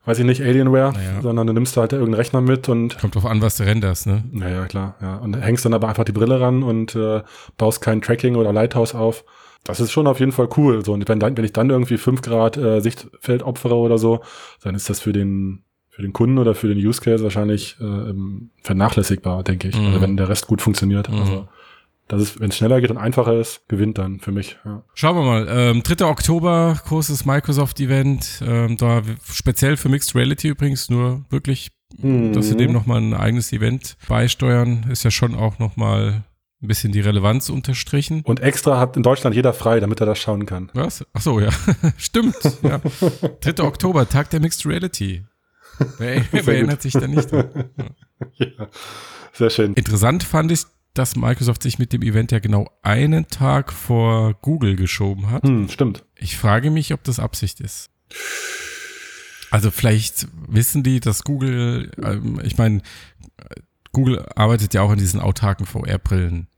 [0.06, 1.20] weiß ich nicht, Alienware, Naja.
[1.22, 4.06] sondern du nimmst da halt irgendeinen Rechner mit und Kommt drauf an, was du renderst,
[4.06, 4.24] ne?
[4.32, 5.16] naja, klar, ja.
[5.16, 7.22] Und hängst dann aber einfach die Brille ran und äh,
[7.58, 9.24] baust kein Tracking oder Lighthouse auf.
[9.64, 10.84] Das ist schon auf jeden Fall cool.
[10.84, 14.20] So, und wenn, dann, wenn ich dann irgendwie 5 Grad äh, Sichtfeld opfere oder so,
[14.62, 17.84] dann ist das für den, für den Kunden oder für den Use Case wahrscheinlich äh,
[17.84, 19.78] ähm, vernachlässigbar, denke ich.
[19.78, 19.86] Mhm.
[19.86, 21.10] Also wenn der Rest gut funktioniert.
[21.10, 21.18] Mhm.
[21.18, 21.48] Also
[22.08, 24.58] das ist, wenn es schneller geht und einfacher ist, gewinnt dann für mich.
[24.64, 24.82] Ja.
[24.94, 25.46] Schauen wir mal.
[25.48, 26.06] Ähm, 3.
[26.06, 28.42] Oktober, großes Microsoft-Event.
[28.44, 32.58] Ähm, da speziell für Mixed Reality übrigens nur wirklich, dass sie Mhm.
[32.58, 36.24] dem nochmal ein eigenes Event beisteuern, ist ja schon auch nochmal
[36.62, 38.22] ein bisschen die Relevanz unterstrichen.
[38.24, 40.70] Und extra hat in Deutschland jeder frei, damit er das schauen kann.
[40.74, 41.04] Was?
[41.12, 41.50] Ach so, ja.
[41.96, 42.36] Stimmt.
[42.62, 42.80] Ja.
[43.40, 43.62] 3.
[43.64, 45.24] Oktober, Tag der Mixed Reality.
[45.98, 47.32] Wer, wer erinnert sich da nicht?
[47.32, 47.70] dran?
[48.34, 48.68] ja.
[49.32, 49.74] Sehr schön.
[49.74, 54.76] Interessant fand ich, dass Microsoft sich mit dem Event ja genau einen Tag vor Google
[54.76, 55.44] geschoben hat.
[55.44, 56.04] Hm, stimmt.
[56.16, 57.90] Ich frage mich, ob das Absicht ist.
[59.50, 62.82] Also vielleicht wissen die, dass Google, ähm, ich meine,
[63.92, 66.48] Google arbeitet ja auch an diesen autarken VR-Brillen.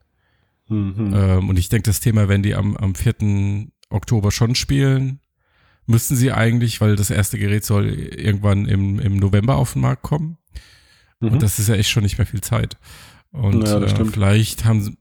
[0.69, 1.13] Mhm.
[1.15, 3.69] Ähm, und ich denke, das Thema werden die am, am 4.
[3.91, 5.21] Oktober schon spielen.
[5.87, 10.03] Müssten sie eigentlich, weil das erste Gerät soll irgendwann im, im November auf den Markt
[10.03, 10.39] kommen.
[11.21, 11.33] Mhm.
[11.33, 12.77] Und das ist ja echt schon nicht mehr viel Zeit.
[13.33, 14.97] Und Ja, äh, vielleicht haben,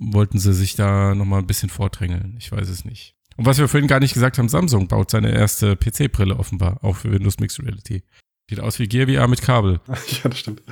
[0.00, 2.36] wollten sie sich da nochmal ein bisschen vordrängeln.
[2.38, 3.14] Ich weiß es nicht.
[3.36, 6.96] Und was wir vorhin gar nicht gesagt haben, Samsung baut seine erste PC-Brille offenbar, auch
[6.96, 8.02] für Windows Mixed Reality.
[8.48, 9.80] Sieht aus wie Gear VR mit Kabel.
[9.88, 10.62] Ja, das stimmt.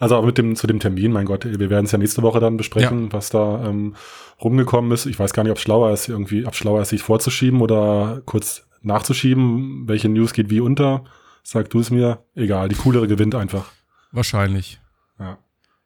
[0.00, 2.40] Also auch mit dem, zu dem Termin, mein Gott, wir werden es ja nächste Woche
[2.40, 3.94] dann besprechen, was da ähm,
[4.42, 5.06] rumgekommen ist.
[5.06, 7.60] Ich weiß gar nicht, ob es schlauer ist, irgendwie, ob es schlauer ist, sich vorzuschieben
[7.60, 9.86] oder kurz nachzuschieben.
[9.86, 11.04] Welche News geht wie unter?
[11.44, 12.24] Sag du es mir.
[12.34, 13.70] Egal, die coolere gewinnt einfach.
[14.12, 14.80] Wahrscheinlich.
[15.18, 15.38] Ja.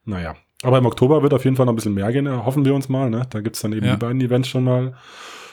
[0.03, 0.35] Naja.
[0.63, 2.89] Aber im Oktober wird auf jeden Fall noch ein bisschen mehr gehen, hoffen wir uns
[2.89, 3.09] mal.
[3.09, 3.27] Ne?
[3.29, 3.93] Da gibt's dann eben Ja.
[3.93, 4.95] die beiden Events schon mal.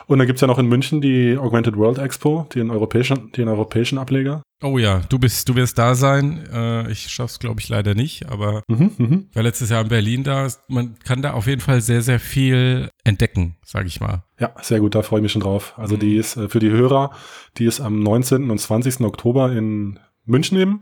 [0.07, 3.99] Und dann gibt's ja noch in München die Augmented World Expo, den europäischen, den europäischen
[3.99, 4.43] Ableger.
[4.62, 6.45] Oh ja, du bist, du wirst da sein.
[6.53, 9.27] Äh, ich schaff's, glaube ich, leider nicht, aber Mhm, mhm.
[9.31, 10.47] ich war letztes Jahr in Berlin da.
[10.69, 14.23] Man kann da auf jeden Fall sehr, sehr viel entdecken, sage ich mal.
[14.38, 15.75] Ja, sehr gut, da freue ich mich schon drauf.
[15.77, 16.01] Also Mhm.
[16.01, 17.11] die ist äh, für die Hörer,
[17.59, 18.51] die ist am 19.
[18.51, 19.01] und 20.
[19.01, 20.81] Oktober in München eben.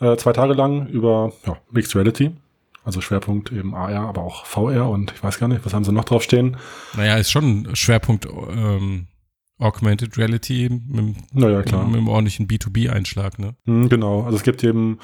[0.00, 2.30] Äh, zwei Tage lang über ja, Mixed Reality.
[2.84, 5.92] Also Schwerpunkt eben AR, aber auch VR und ich weiß gar nicht, was haben sie
[5.92, 6.56] noch drauf stehen?
[6.96, 9.06] Naja, ist schon ein Schwerpunkt ähm,
[9.58, 11.86] Augmented Reality mit, Naja, klar.
[11.86, 13.54] mit einem ordentlichen B2B-Einschlag, ne?
[13.66, 14.98] Hm, Genau, also es gibt eben,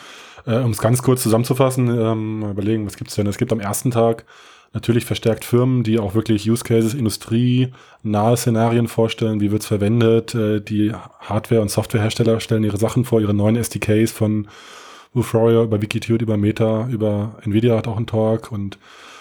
[0.47, 3.27] äh, um es ganz kurz zusammenzufassen, ähm, mal überlegen, was gibt's denn?
[3.29, 4.25] Es gibt am ersten Tag
[4.73, 7.69] natürlich verstärkt Firmen, die auch wirklich Use Cases, Industrie,
[8.03, 13.21] nahe Szenarien vorstellen, wie wird's verwendet, äh, die Hardware- und Softwarehersteller stellen ihre Sachen vor,
[13.21, 14.49] ihre neuen SDKs von
[15.15, 18.79] Wuforia über Wikitude, über Meta, über Nvidia hat auch einen Talk und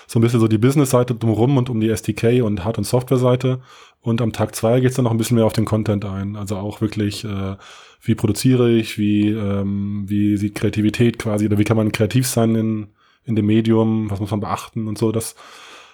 [0.07, 3.59] so ein bisschen so die Business-Seite drumherum und um die SDK und Hard- und Software-Seite.
[4.01, 6.37] Und am Tag zwei geht's dann noch ein bisschen mehr auf den Content ein.
[6.37, 7.57] Also auch wirklich, äh,
[8.01, 12.55] wie produziere ich, wie, ähm, wie sieht Kreativität quasi, oder wie kann man kreativ sein
[12.55, 12.87] in,
[13.25, 15.11] in dem Medium, was muss man beachten und so.
[15.11, 15.35] Das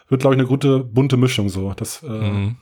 [0.10, 1.74] wird, glaube ich, eine gute, bunte Mischung so.
[1.76, 2.56] Das äh, Mhm.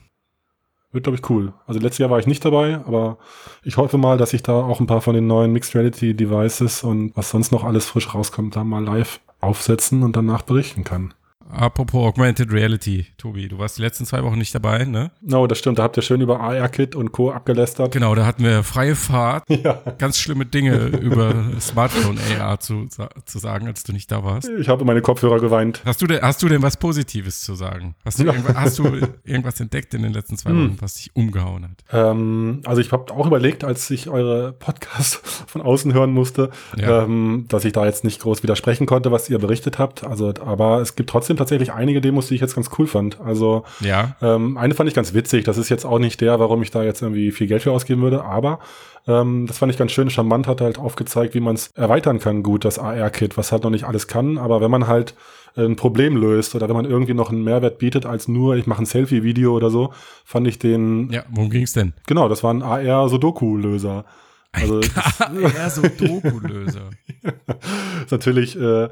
[0.92, 1.52] Wird, glaube ich, cool.
[1.66, 3.18] Also letztes Jahr war ich nicht dabei, aber
[3.62, 6.84] ich hoffe mal, dass ich da auch ein paar von den neuen Mixed Reality Devices
[6.84, 11.14] und was sonst noch alles frisch rauskommt, da mal live aufsetzen und danach berichten kann.
[11.52, 15.10] Apropos Augmented Reality, Tobi, du warst die letzten zwei Wochen nicht dabei, ne?
[15.20, 15.78] No, das stimmt.
[15.78, 17.30] Da habt ihr schön über AR-Kit und Co.
[17.30, 17.92] abgelästert.
[17.92, 19.80] Genau, da hatten wir freie Fahrt, Ja.
[19.98, 22.86] ganz schlimme Dinge über Smartphone AR zu,
[23.26, 24.48] zu sagen, als du nicht da warst.
[24.58, 25.82] Ich habe in meine Kopfhörer geweint.
[25.84, 27.94] Hast du, denn, hast du denn was Positives zu sagen?
[28.04, 28.84] Hast du, irgendwas, hast du
[29.24, 30.56] irgendwas entdeckt in den letzten zwei Hm.
[30.70, 31.84] Wochen, was dich umgehauen hat?
[31.92, 37.02] Ähm, also ich habe auch überlegt, als ich eure Podcast von außen hören musste, Ja.
[37.04, 40.02] ähm, dass ich da jetzt nicht groß widersprechen konnte, was ihr berichtet habt.
[40.04, 43.20] Also, aber es gibt trotzdem tatsächlich einige Demos, die ich jetzt ganz cool fand.
[43.20, 45.44] Also Ja, ähm, eine fand ich ganz witzig.
[45.44, 48.02] Das ist jetzt auch nicht der, warum ich da jetzt irgendwie viel Geld für ausgeben
[48.02, 48.60] würde, aber
[49.06, 50.10] ähm, das fand ich ganz schön.
[50.10, 53.70] Charmant hat halt aufgezeigt, wie man es erweitern kann, gut, das AR-Kit, was halt noch
[53.70, 54.38] nicht alles kann.
[54.38, 55.14] Aber wenn man halt
[55.56, 58.82] ein Problem löst oder wenn man irgendwie noch einen Mehrwert bietet als nur, ich mache
[58.82, 59.92] ein Selfie-Video oder so,
[60.24, 61.92] fand ich den, ja, worum ging's denn?
[62.06, 64.04] genau, das war ein AR-Sudoku-Löser.
[64.52, 66.90] Also eher so Doku-Löser.
[68.04, 68.88] ist natürlich, äh,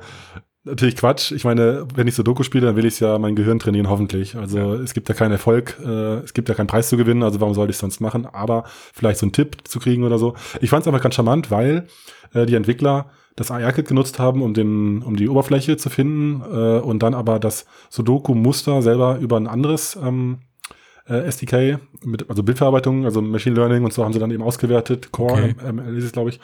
[0.64, 1.33] natürlich Quatsch.
[1.33, 4.37] Ich meine, wenn ich so Doku spiele, dann will ich ja mein Gehirn trainieren, hoffentlich.
[4.37, 4.75] Also ja.
[4.75, 7.55] es gibt ja keinen Erfolg, äh, es gibt ja keinen Preis zu gewinnen, also warum
[7.55, 8.27] sollte ich es sonst machen?
[8.27, 10.35] Aber vielleicht so einen Tipp zu kriegen oder so.
[10.61, 11.87] Ich fand es einfach ganz charmant, weil
[12.35, 16.81] äh, die Entwickler das AR-Kit genutzt haben, um, den, um die Oberfläche zu finden äh,
[16.81, 20.40] und dann aber das Sudoku-Muster selber über ein anderes ähm,
[21.09, 25.11] äh, SDK, mit, also Bildverarbeitung, also Machine Learning und so haben sie dann eben ausgewertet,
[25.12, 25.73] Core okay.
[25.73, 26.40] ML ist es, glaube ich,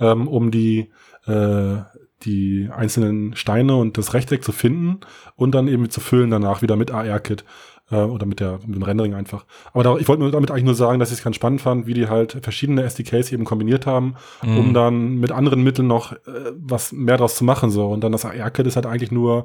[0.00, 0.90] ähm, um die
[1.26, 1.76] äh,
[2.22, 5.00] die einzelnen Steine und das Rechteck zu finden
[5.36, 7.44] und dann eben zu füllen danach wieder mit AR-Kit
[7.90, 9.44] äh, oder mit, der, mit dem Rendering einfach.
[9.72, 11.86] Aber da, ich wollte nur damit eigentlich nur sagen, dass ich es ganz spannend fand,
[11.86, 14.58] wie die halt verschiedene SDKs eben kombiniert haben, mhm.
[14.58, 16.16] um dann mit anderen Mitteln noch äh,
[16.56, 17.70] was mehr draus zu machen.
[17.70, 17.88] So.
[17.88, 19.44] Und dann das AR-Kit ist halt eigentlich nur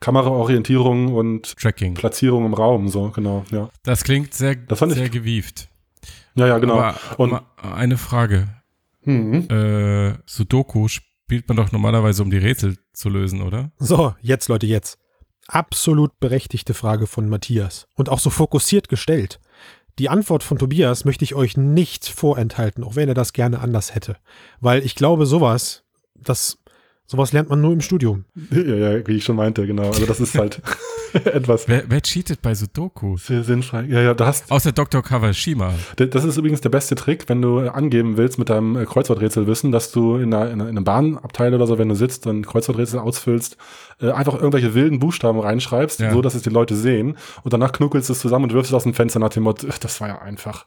[0.00, 1.94] Kameraorientierung und Tracking.
[1.94, 3.68] Platzierung im Raum, so, genau, ja.
[3.82, 5.68] Das klingt sehr, das fand sehr ich, gewieft.
[6.36, 6.78] Ja, ja, genau.
[6.78, 8.48] Aber, und eine Frage.
[9.02, 9.48] Mhm.
[9.50, 10.86] Äh, Sudoku
[11.28, 13.70] spielt man doch normalerweise, um die Rätsel zu lösen, oder?
[13.78, 14.98] So, jetzt Leute, jetzt.
[15.46, 19.38] Absolut berechtigte Frage von Matthias und auch so fokussiert gestellt.
[19.98, 23.94] Die Antwort von Tobias möchte ich euch nicht vorenthalten, auch wenn er das gerne anders
[23.94, 24.16] hätte.
[24.60, 26.60] Weil ich glaube, sowas, das
[27.10, 28.26] Sowas lernt man nur im Studium.
[28.50, 29.86] Ja, ja, wie ich schon meinte, genau.
[29.86, 30.60] Also das ist halt
[31.24, 31.66] etwas.
[31.66, 33.16] Wer, wer cheatet bei Sudoku?
[33.16, 33.84] Sehr sinnfrei.
[33.84, 34.50] Ja, ja, du hast.
[34.50, 35.02] Außer Dr.
[35.02, 35.72] Kawashima.
[35.96, 40.16] Das ist übrigens der beste Trick, wenn du angeben willst mit deinem Kreuzworträtselwissen, dass du
[40.16, 43.56] in, einer, in einem Bahnabteil oder so, wenn du sitzt, dann Kreuzworträtsel ausfüllst,
[44.02, 46.12] äh, einfach irgendwelche wilden Buchstaben reinschreibst, ja.
[46.12, 48.74] so dass es die Leute sehen und danach knuckelst du es zusammen und wirfst es
[48.74, 50.66] aus dem Fenster nach dem Motto, das war ja einfach.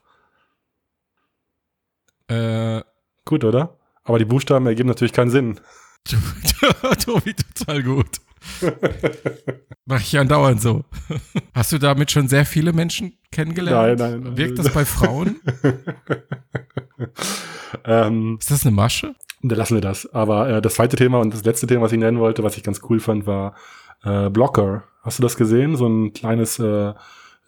[2.26, 2.80] Äh.
[3.24, 3.78] Gut, oder?
[4.02, 5.60] Aber die Buchstaben ergeben natürlich keinen Sinn.
[7.04, 8.20] Tobi, total gut.
[9.86, 10.84] Mach ich ja andauernd so.
[11.54, 13.98] Hast du damit schon sehr viele Menschen kennengelernt?
[13.98, 14.22] Nein, nein.
[14.22, 14.36] nein.
[14.36, 15.40] Wirkt das bei Frauen?
[17.84, 19.14] ähm, Ist das eine Masche?
[19.42, 20.12] Da lassen wir das.
[20.12, 22.62] Aber äh, das zweite Thema und das letzte Thema, was ich nennen wollte, was ich
[22.62, 23.54] ganz cool fand, war
[24.04, 24.84] äh, Blocker.
[25.02, 25.76] Hast du das gesehen?
[25.76, 26.94] So ein kleines äh,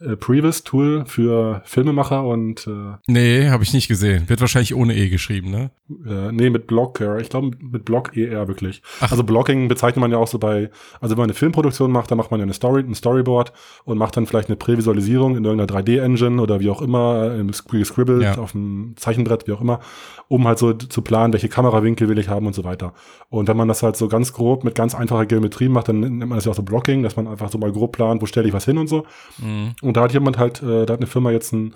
[0.00, 4.28] äh, Previs-Tool für Filmemacher und äh, Nee, habe ich nicht gesehen.
[4.28, 5.70] Wird wahrscheinlich ohne E geschrieben, ne?
[6.06, 7.18] Äh, nee, mit Blocker.
[7.18, 8.82] Ich glaube mit Block ER wirklich.
[9.00, 9.10] Ach.
[9.12, 12.18] Also Blocking bezeichnet man ja auch so bei, also wenn man eine Filmproduktion macht, dann
[12.18, 13.52] macht man ja eine Story, ein Storyboard
[13.84, 17.52] und macht dann vielleicht eine Prävisualisierung in irgendeiner 3D-Engine oder wie auch immer, äh, im
[17.52, 18.38] Scribble ja.
[18.38, 19.80] auf dem Zeichenbrett, wie auch immer,
[20.28, 22.94] um halt so zu planen, welche Kamerawinkel will ich haben und so weiter.
[23.28, 26.18] Und wenn man das halt so ganz grob mit ganz einfacher Geometrie macht, dann nennt
[26.18, 28.48] man das ja auch so Blocking, dass man einfach so mal grob plant, wo stelle
[28.48, 29.04] ich was hin und so.
[29.38, 29.74] Mhm.
[29.82, 31.74] Und da hat jemand halt, äh, da hat eine Firma jetzt ein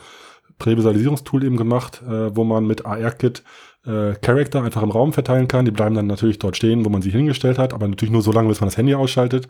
[0.59, 3.43] Prävisualisierungstool eben gemacht, äh, wo man mit AR-Kit
[3.87, 5.65] äh, Charakter einfach im Raum verteilen kann.
[5.65, 8.33] Die bleiben dann natürlich dort stehen, wo man sie hingestellt hat, aber natürlich nur so
[8.33, 9.49] lange, bis man das Handy ausschaltet.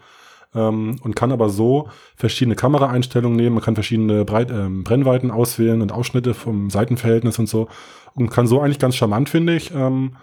[0.55, 3.55] Ähm, und kann aber so verschiedene Kameraeinstellungen nehmen.
[3.55, 7.69] Man kann verschiedene Breit ähm, Brennweiten auswählen und Ausschnitte vom Seitenverhältnis und so.
[8.15, 10.17] Und kann so eigentlich ganz charmant, finde ich, ähm,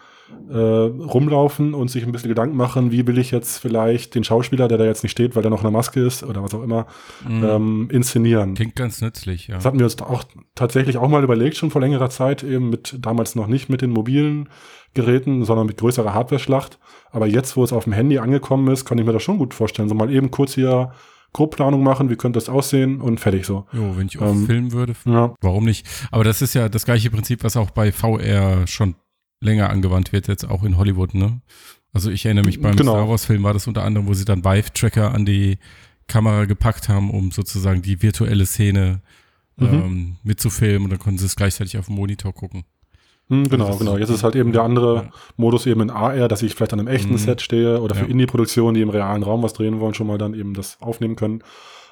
[0.50, 4.68] äh, rumlaufen und sich ein bisschen Gedanken machen, wie will ich jetzt vielleicht den Schauspieler,
[4.68, 6.88] der da jetzt nicht steht, weil der noch eine Maske ist oder was auch immer,
[7.28, 7.44] mhm.
[7.44, 8.56] ähm, inszenieren.
[8.56, 9.56] Klingt ganz nützlich, ja.
[9.56, 10.24] Das hatten wir uns auch
[10.56, 13.92] tatsächlich auch mal überlegt, schon vor längerer Zeit, eben mit damals noch nicht mit den
[13.92, 14.50] mobilen
[14.94, 16.80] Geräten, sondern mit größerer Hardware-Schlacht.
[17.12, 19.54] Aber jetzt, wo es auf dem Handy angekommen ist, kann ich mir das schon gut
[19.54, 19.90] vorstellen.
[19.90, 20.92] So mal eben kurz hier
[21.34, 23.66] Grobplanung machen, wie könnte das aussehen und fertig so.
[23.74, 25.36] Jo, wenn ich auch ähm, filmen würde, ja.
[25.42, 25.86] warum nicht?
[26.12, 28.96] Aber das ist ja das gleiche Prinzip, was auch bei VR schon
[29.42, 31.42] länger angewandt wird, jetzt auch in Hollywood, ne?
[31.94, 32.94] Also ich erinnere mich beim genau.
[32.94, 35.58] Star Wars-Film war das unter anderem, wo sie dann Vive-Tracker an die
[36.08, 39.02] Kamera gepackt haben, um sozusagen die virtuelle Szene
[39.56, 39.68] mhm.
[39.68, 42.66] ähm, mitzufilmen und dann konnten sie es gleichzeitig auf dem Monitor gucken.
[43.30, 43.98] Hm, genau, also genau.
[43.98, 45.10] Jetzt ist halt eben der andere ja.
[45.38, 47.18] Modus eben in AR, dass ich vielleicht an einem echten mhm.
[47.18, 48.12] Set stehe oder für ja.
[48.12, 51.44] Indie-Produktionen, die im realen Raum was drehen wollen, schon mal dann eben das aufnehmen können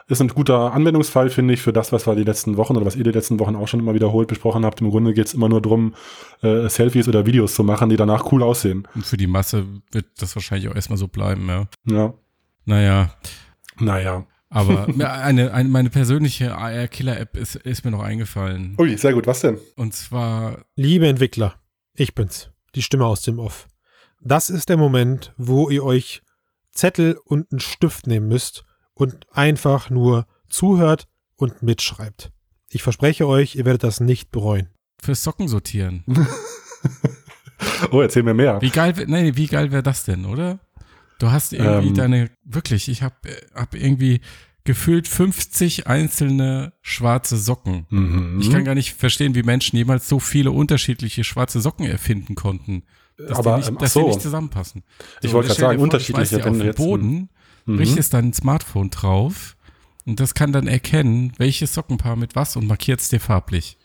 [0.08, 2.96] ist ein guter Anwendungsfall, finde ich, für das, was wir die letzten Wochen oder was
[2.96, 4.82] ihr die letzten Wochen auch schon immer wiederholt besprochen habt.
[4.82, 5.96] Im Grunde geht es immer nur darum,
[6.42, 8.88] äh, Selfies oder Videos zu machen, die danach cool aussehen.
[8.96, 11.68] Und für die Masse wird das wahrscheinlich auch erstmal so bleiben, ja.
[11.86, 12.13] Ja.
[12.66, 13.13] Naja.
[13.80, 14.26] Naja.
[14.50, 18.76] Aber eine, eine, meine persönliche AR-Killer-App ist, ist mir noch eingefallen.
[18.80, 19.26] Ui, sehr gut.
[19.26, 19.58] Was denn?
[19.76, 20.66] Und zwar.
[20.76, 21.56] Liebe Entwickler,
[21.94, 22.52] ich bin's.
[22.76, 23.68] Die Stimme aus dem Off.
[24.22, 26.22] Das ist der Moment, wo ihr euch
[26.72, 32.32] Zettel und einen Stift nehmen müsst und einfach nur zuhört und mitschreibt.
[32.69, 34.69] Ich verspreche euch, ihr werdet das nicht bereuen.
[35.01, 36.03] Fürs Socken sortieren.
[37.91, 38.62] oh, erzähl mir mehr.
[38.62, 40.60] Wie geil, nee, wie geil wäre das denn, oder?
[41.19, 43.15] Du hast irgendwie ähm, deine, wirklich, ich habe
[43.53, 44.21] hab irgendwie
[44.63, 47.86] gefühlt 50 einzelne schwarze Socken.
[47.89, 48.39] Mhm.
[48.41, 52.84] Ich kann gar nicht verstehen, wie Menschen jemals so viele unterschiedliche schwarze Socken erfinden konnten.
[53.17, 54.01] Dass Aber, die nicht, ähm, dass so.
[54.01, 54.84] die nicht zusammenpassen.
[55.21, 56.38] Ich so, wollte gerade sagen, unterschiedliche.
[56.38, 57.29] Auf den Boden
[57.65, 57.78] mhm.
[57.78, 59.56] richtest dein Smartphone drauf
[60.06, 63.78] und das kann dann erkennen, welches Sockenpaar mit was und markiert es dir farblich.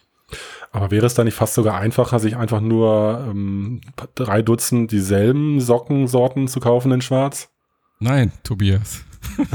[0.72, 3.80] Aber wäre es da nicht fast sogar einfacher, sich einfach nur ähm,
[4.14, 7.48] drei Dutzend dieselben Sockensorten zu kaufen in Schwarz?
[7.98, 9.04] Nein, Tobias.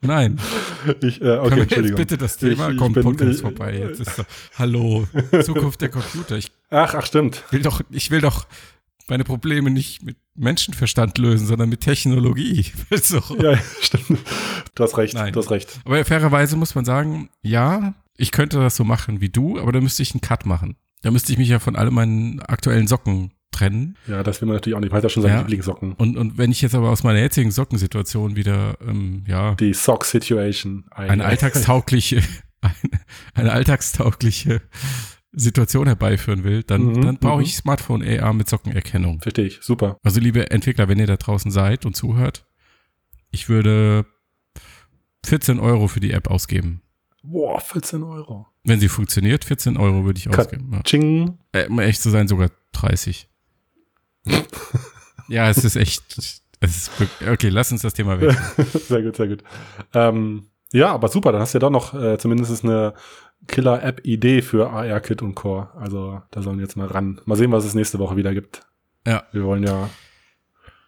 [0.00, 0.38] Nein.
[1.02, 1.96] Ich, äh, okay, Entschuldigung.
[1.96, 2.68] bitte das Thema?
[2.68, 3.78] Ich- ich Komm, bin- Podcast ich- vorbei.
[3.78, 4.24] Jetzt ist doch,
[4.58, 5.06] hallo,
[5.42, 6.36] Zukunft der Computer.
[6.36, 7.44] Ich Ach, ach, stimmt.
[7.50, 8.46] will doch, ich will doch
[9.10, 12.66] meine Probleme nicht mit Menschenverstand lösen, sondern mit Technologie.
[13.02, 13.20] so.
[13.40, 14.18] Ja, stimmt.
[14.74, 15.32] Du hast recht, Nein.
[15.32, 15.80] du hast recht.
[15.84, 19.80] Aber fairerweise muss man sagen, ja, ich könnte das so machen wie du, aber da
[19.80, 20.76] müsste ich einen Cut machen.
[21.02, 23.96] Da müsste ich mich ja von all meinen aktuellen Socken trennen.
[24.06, 24.90] Ja, das will man natürlich auch nicht.
[24.90, 25.40] Man hat ja schon seine Ja.
[25.40, 25.92] Lieblingssocken.
[25.92, 30.04] Und, und wenn ich jetzt aber aus meiner jetzigen Sockensituation wieder, ähm, ja, Die Sock
[30.04, 30.84] Situation.
[30.90, 32.22] eine alltagstaugliche,
[32.60, 32.74] eine,
[33.34, 34.60] eine alltagstaugliche
[35.32, 37.44] Situation herbeiführen will, dann, Mhm, dann brauche mhm.
[37.44, 39.20] ich Smartphone AR mit Sockenerkennung.
[39.20, 39.58] Verstehe ich.
[39.60, 39.98] Super.
[40.02, 42.46] Also liebe Entwickler, wenn ihr da draußen seid und zuhört,
[43.30, 44.06] ich würde
[45.26, 46.82] 14 Euro für die App ausgeben.
[47.22, 48.46] Boah, 14 Euro.
[48.64, 50.70] Wenn sie funktioniert, 14 Euro würde ich ausgeben.
[50.72, 50.82] Ja.
[50.82, 51.38] Ching.
[51.52, 53.28] Äh, um echt zu sein, sogar 30.
[55.28, 56.18] ja, es ist echt.
[56.60, 56.90] Es ist
[57.30, 58.36] okay, lass uns das Thema weg.
[58.88, 59.44] sehr gut, sehr gut.
[59.94, 61.32] Ähm, ja, aber super.
[61.32, 62.94] Dann hast du ja doch noch äh, zumindest eine
[63.46, 65.70] Killer-App-Idee für AR-Kit und Core.
[65.76, 67.20] Also da sollen wir jetzt mal ran.
[67.24, 68.66] Mal sehen, was es nächste Woche wieder gibt.
[69.06, 69.24] Ja.
[69.32, 69.88] Wir wollen ja.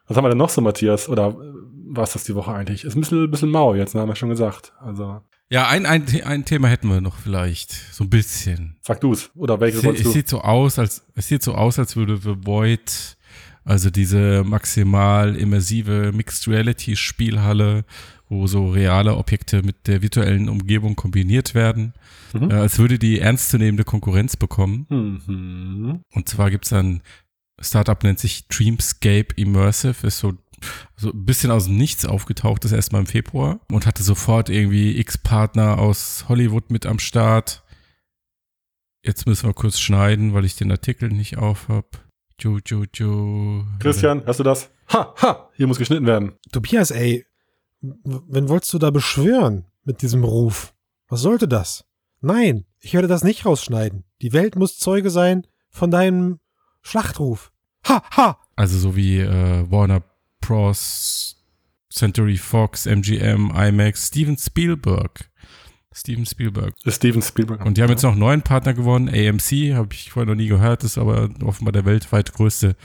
[0.07, 1.09] Was haben wir denn noch so, Matthias?
[1.09, 1.35] Oder äh,
[1.95, 2.85] war es das die Woche eigentlich?
[2.85, 4.01] Ist ein bisschen, bisschen mau jetzt, ne?
[4.01, 4.73] haben wir schon gesagt.
[4.81, 7.73] Also Ja, ein, ein, ein Thema hätten wir noch vielleicht.
[7.73, 8.77] So ein bisschen.
[8.83, 9.31] sag du's.
[9.37, 12.35] Oder welches Es, es sieht so aus, als es sieht so aus, als würde The
[12.45, 13.17] Void,
[13.65, 17.85] also diese maximal immersive Mixed Reality Spielhalle,
[18.31, 21.93] wo so reale Objekte mit der virtuellen Umgebung kombiniert werden,
[22.33, 22.51] Mhm.
[22.51, 24.87] äh, als würde die ernstzunehmende Konkurrenz bekommen.
[24.89, 26.01] Mhm.
[26.15, 27.03] Und zwar gibt's ein
[27.61, 30.35] Startup, nennt sich Dreamscape Immersive, ist so,
[30.97, 34.97] so ein bisschen aus dem Nichts aufgetaucht, ist erstmal im Februar und hatte sofort irgendwie
[34.99, 37.65] X-Partner aus Hollywood mit am Start.
[39.05, 42.05] Jetzt müssen wir kurz schneiden, weil ich den Artikel nicht auf hab.
[42.41, 43.65] Ju, ju, ju.
[43.81, 44.71] Christian, hast du das?
[44.93, 46.33] Ha, ha, hier muss geschnitten werden.
[46.53, 47.27] Tobias, ey,
[47.81, 50.75] wen wolltest du da beschwören mit diesem Ruf?
[51.09, 51.85] Was sollte das?
[52.21, 54.05] Nein, ich werde das nicht rausschneiden.
[54.23, 56.41] Die Welt muss Zeuge sein von deinem
[56.83, 57.53] Schlachtruf.
[57.89, 58.39] Ha, ha!
[58.57, 60.03] Also so wie äh, Warner
[60.41, 61.37] Bros.,
[61.91, 65.31] Century Fox, MGM, IMAX, Steven Spielberg.
[65.93, 66.75] Steven Spielberg.
[66.85, 67.65] Ist Steven Spielberg.
[67.65, 70.47] Und die haben jetzt noch einen neuen Partner gewonnen, AMC, habe ich vorher noch nie
[70.47, 72.77] gehört, ist aber offenbar der weltweit größte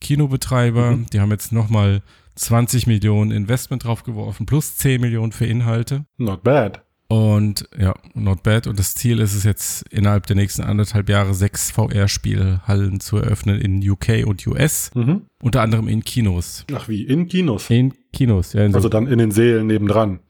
[0.00, 0.92] Kinobetreiber.
[0.92, 1.06] Mhm.
[1.06, 2.02] Die haben jetzt nochmal
[2.36, 6.04] 20 Millionen Investment draufgeworfen, plus 10 Millionen für Inhalte.
[6.18, 6.82] Not bad.
[7.06, 8.66] Und ja, not bad.
[8.66, 13.60] Und das Ziel ist es jetzt, innerhalb der nächsten anderthalb Jahre sechs VR-Spielhallen zu eröffnen
[13.60, 15.22] in UK und US, Mhm.
[15.42, 16.64] unter anderem in Kinos.
[16.74, 17.68] Ach wie, in Kinos.
[17.70, 18.64] In Kinos, ja.
[18.64, 20.20] In so, Also dann in den Seelen nebendran.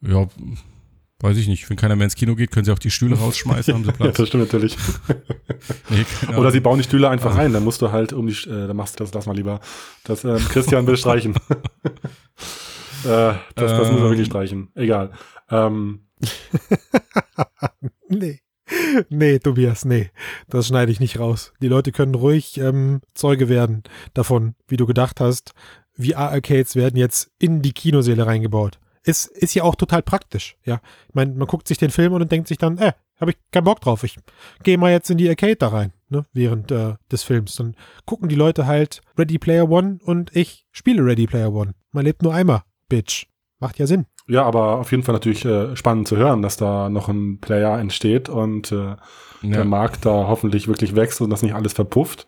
[0.00, 0.26] ja,
[1.22, 1.68] weiß ich nicht.
[1.70, 3.96] Wenn keiner mehr ins Kino geht, können sie auch die Stühle rausschmeißen, haben sie Ja,
[3.96, 4.16] Platz.
[4.16, 4.76] das stimmt natürlich.
[5.90, 6.04] Nee,
[6.36, 8.76] Oder sie bauen die Stühle einfach ein, dann musst du halt um die, äh, dann
[8.76, 9.60] machst du das, lass mal lieber.
[10.04, 11.34] Das, ähm, Christian will streichen.
[13.04, 14.02] äh, das, das muss man Ähm.
[14.10, 14.70] wirklich streichen.
[14.74, 15.12] Egal.
[15.50, 16.06] Ähm,
[18.08, 18.40] Nee.
[19.10, 20.10] Nee, Tobias, nee.
[20.48, 21.52] Das schneide ich nicht raus.
[21.60, 23.82] Die Leute können ruhig ähm, Zeuge werden
[24.14, 25.52] davon, wie du gedacht hast.
[26.00, 28.78] VR-Arcades werden jetzt in die Kinosäle reingebaut.
[29.04, 30.80] Ist, ist ja auch total praktisch, ja.
[31.08, 33.64] Ich meine, man guckt sich den Film und denkt sich dann, äh, habe ich keinen
[33.64, 34.04] Bock drauf.
[34.04, 34.16] Ich
[34.62, 37.56] gehe mal jetzt in die Arcade da rein, ne, während äh, des Films.
[37.56, 41.72] Dann gucken die Leute halt Ready Player One und ich spiele Ready Player One.
[41.90, 43.26] Man lebt nur einmal, Bitch.
[43.58, 44.06] Macht ja Sinn.
[44.28, 47.78] ja, aber auf jeden Fall natürlich äh, spannend zu hören, dass da noch ein Player
[47.78, 48.96] entsteht und äh,
[49.42, 49.64] der Ja.
[49.64, 52.26] Markt da hoffentlich wirklich wächst und das nicht alles verpufft.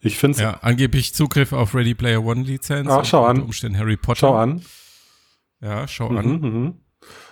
[0.00, 2.88] Ich finde es, Ja, angeblich Zugriff auf Ready Player One Lizenz.
[2.90, 3.36] Ah, schau an.
[3.36, 4.18] Unter Umständen Harry Potter.
[4.20, 4.62] schau an.
[5.64, 6.26] Ja, schau Mhm, an.
[6.40, 6.74] mhm.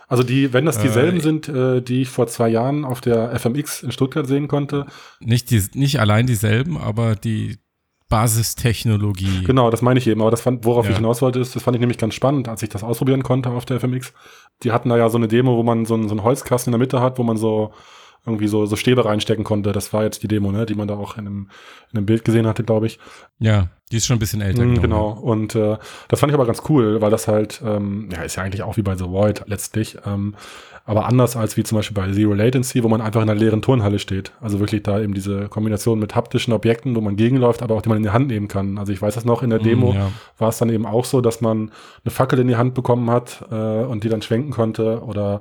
[0.08, 3.32] Also die, wenn das dieselben Äh, sind, äh, die ich vor zwei Jahren auf der
[3.38, 4.86] FMX in Stuttgart sehen konnte,
[5.20, 7.58] Nicht, die, nicht allein dieselben, aber die
[8.08, 9.42] Basistechnologie.
[9.44, 10.20] Genau, das meine ich eben.
[10.20, 10.90] Aber das fand, worauf Ja.
[10.92, 13.50] ich hinaus wollte, ist, das fand ich nämlich ganz spannend, als ich das ausprobieren konnte
[13.50, 14.12] auf der FMX.
[14.62, 16.78] Die hatten da ja so eine Demo, wo man so einen, so einen Holzkasten in
[16.78, 17.72] der Mitte hat, wo man so
[18.24, 19.72] irgendwie so, so Stäbe reinstecken konnte.
[19.72, 21.48] Das war jetzt die Demo, ne, die man da auch in einem,
[21.90, 22.98] in einem Bild gesehen hatte, glaube ich.
[23.40, 24.62] Ja, die ist schon ein bisschen älter.
[24.62, 25.10] Mhm, glaube genau.
[25.10, 25.76] Und äh,
[26.08, 28.76] das fand ich aber ganz cool, weil das halt, ähm, ja, ist ja eigentlich auch
[28.76, 30.36] wie bei The Void letztlich, ähm,
[30.84, 33.62] aber anders als wie zum Beispiel bei Zero Latency, wo man einfach in einer leeren
[33.62, 34.32] Turnhalle steht.
[34.40, 37.88] Also wirklich da eben diese Kombination mit haptischen Objekten, wo man gegenläuft, aber auch die
[37.88, 38.78] man in die Hand nehmen kann.
[38.78, 39.64] Also ich weiß das noch in der ich.
[39.64, 40.10] Demo Mhm, ja.
[40.38, 41.70] war es dann eben auch so, dass man
[42.04, 45.40] eine Fackel in die Hand bekommen hat äh, und die dann schwenken konnte oder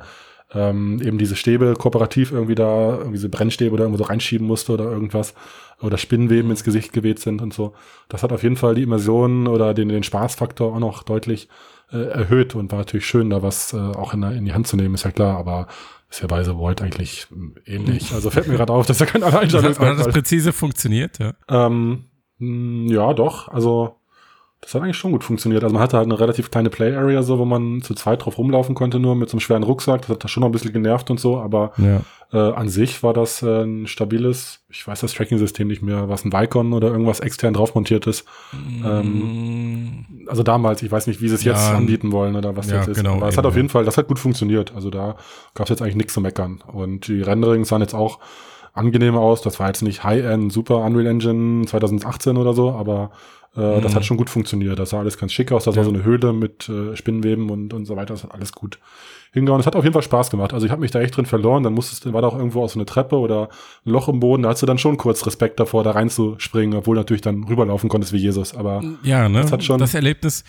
[0.54, 4.74] ähm, eben diese Stäbe kooperativ irgendwie da, irgendwie so Brennstäbe oder irgendwo so reinschieben musste
[4.74, 5.34] oder irgendwas
[5.82, 7.74] oder Spinnweben ins Gesicht geweht sind und so.
[8.10, 11.48] Das hat auf jeden Fall die Immersion oder den, den Spaßfaktor auch noch deutlich
[11.92, 14.76] äh, erhöht und war natürlich schön, da was äh, auch in, in die Hand zu
[14.76, 15.68] nehmen, ist ja klar, aber
[16.10, 18.14] ist ja bei The Void eigentlich mm, ähnlich.
[18.14, 21.34] Also fällt mir gerade auf, dass er kein Hat, hat das Alleinstellungsmerkmal präzise funktioniert, ja?
[21.50, 22.06] ähm,
[22.38, 23.48] mh, ja, doch.
[23.48, 24.01] Also
[24.64, 25.64] Das hat eigentlich schon gut funktioniert.
[25.64, 28.38] Also man hatte halt eine relativ kleine Play Area, so wo man zu zweit drauf
[28.38, 30.02] rumlaufen konnte, nur mit so einem schweren Rucksack.
[30.02, 32.02] Das hat da schon noch ein bisschen genervt und so, aber Ja.
[32.32, 36.24] äh, an sich war das äh, ein stabiles, ich weiß das Tracking-System nicht mehr, was
[36.26, 38.26] ein Vicon oder irgendwas extern drauf montiert ist.
[38.86, 42.70] Ähm, Also damals, ich weiß nicht, wie sie es jetzt Ja, anbieten wollen oder was
[42.70, 42.98] ja, jetzt ist.
[42.98, 44.74] genau, aber es hat auf jeden Fall, das hat gut funktioniert.
[44.76, 45.16] Also da
[45.56, 46.64] gab es jetzt eigentlich nichts zu meckern.
[46.72, 48.20] Und die Renderings sahen jetzt auch
[48.74, 49.42] angenehm aus.
[49.42, 53.12] Das war jetzt nicht High-End, super Unreal Engine 2018 oder so, aber
[53.56, 53.96] äh, das Mhm.
[53.96, 54.80] hat schon gut funktioniert.
[54.80, 55.66] Das sah alles ganz schick aus.
[55.66, 55.90] Das war Ja.
[55.90, 58.14] so eine Höhle mit äh, Spinnenweben und, und so weiter.
[58.14, 58.80] Das hat alles gut
[59.34, 59.60] hingehauen.
[59.62, 60.54] Es hat auf jeden Fall Spaß gemacht.
[60.54, 61.64] Also ich habe mich da echt drin verloren.
[61.64, 63.50] Dann musstest war da auch irgendwo aus so eine Treppe oder
[63.86, 64.44] ein Loch im Boden.
[64.44, 67.90] Da hast du dann schon kurz Respekt davor, da reinzuspringen, obwohl du natürlich dann rüberlaufen
[67.90, 68.54] konntest wie Jesus.
[68.56, 69.42] Aber Ja, ne?
[69.42, 70.44] Das hat schon- das Erlebnis.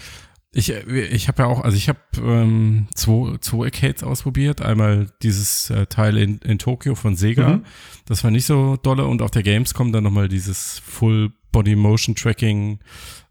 [0.55, 4.61] Ich, ich habe ja auch, also ich habe ähm, zwei, zwei Arcades ausprobiert.
[4.61, 7.49] Einmal dieses äh, Teil in, in Tokio von Sega.
[7.49, 7.65] Mhm.
[8.07, 9.07] Das war nicht so dolle.
[9.07, 12.81] Und auf der Gamescom dann nochmal dieses Full Body Motion Tracking,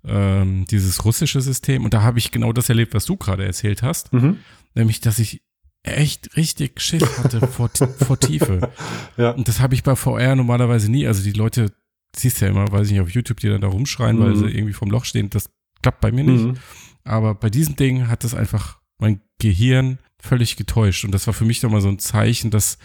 [0.05, 1.84] ähm, dieses russische System.
[1.86, 4.13] Und da habe ich genau das erlebt, was du gerade erzählt hast.
[4.13, 4.38] mhm.
[4.73, 5.41] Nämlich, dass ich
[5.84, 7.69] echt richtig Schiss hatte vor,
[8.05, 8.71] vor Tiefe.
[9.17, 9.31] Ja.
[9.31, 11.05] Und das habe ich bei VR normalerweise nie.
[11.07, 11.73] Also die Leute,
[12.15, 14.36] siehst ja immer, weiß ich nicht, auf YouTube, die dann da rumschreien, weil Mhm.
[14.38, 15.29] sie irgendwie vom Loch stehen.
[15.29, 15.49] Das
[15.81, 16.43] klappt bei mir nicht.
[16.45, 16.57] Mhm.
[17.03, 21.03] Aber bei diesem Ding hat das einfach mein Gehirn völlig getäuscht.
[21.03, 22.77] Und das war für mich nochmal so ein Zeichen, dass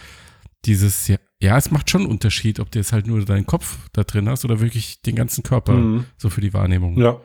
[0.65, 3.79] dieses, ja, ja, es macht schon einen Unterschied, ob du jetzt halt nur deinen Kopf
[3.93, 6.05] da drin hast oder wirklich den ganzen Körper, Mhm.
[6.17, 6.97] so für die Wahrnehmung.
[6.99, 7.19] Ja.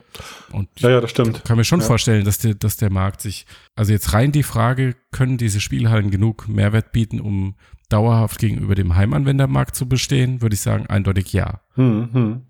[0.51, 1.37] Und ja, ja, das stimmt.
[1.37, 1.85] ich kann mir schon Ja.
[1.85, 3.45] vorstellen, dass der, dass der Markt sich,
[3.75, 7.55] also jetzt rein die Frage, können diese Spielhallen genug Mehrwert bieten, um
[7.87, 11.61] dauerhaft gegenüber dem Heimanwendermarkt zu bestehen, würde ich sagen, eindeutig ja.
[11.81, 12.41] Hm, hm.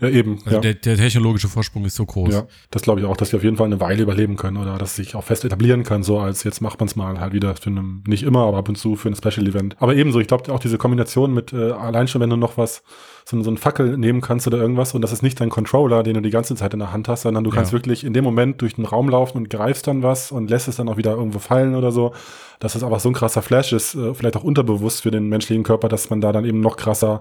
[0.00, 0.38] Ja, eben.
[0.44, 0.60] Also ja.
[0.60, 2.34] der, der technologische Vorsprung ist so groß.
[2.34, 4.76] ja, das glaube ich auch, dass wir auf jeden Fall eine Weile überleben können oder
[4.76, 7.54] dass sich auch fest etablieren kann, so als jetzt macht man es mal halt wieder
[7.56, 9.76] für einen, nicht immer, aber ab und zu für ein Special Event.
[9.80, 12.82] Aber ebenso, ich glaube auch diese Kombination mit, äh, allein schon, wenn du noch was,
[13.24, 16.14] so, so einen Fackel nehmen kannst oder irgendwas und das ist nicht dein Controller, den
[16.14, 17.78] du die ganze Zeit in der Hand hast, sondern du kannst Ja.
[17.78, 20.76] wirklich in dem Moment durch den Raum laufen und greifst dann was und lässt es
[20.76, 22.12] dann auch wieder irgendwo fallen oder so.
[22.60, 25.64] Dass das einfach so ein krasser Flash ist, äh, vielleicht auch unterbewusst für den menschlichen
[25.64, 27.20] Körper, dass man da dann eben noch krasser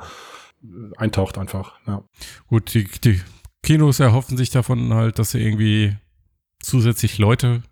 [0.98, 1.74] eintaucht einfach.
[1.88, 2.04] Ja.
[2.48, 3.22] Gut, die, die
[3.64, 5.96] Kinos erhoffen sich davon halt, dass sie irgendwie
[6.62, 7.64] zusätzlich Leute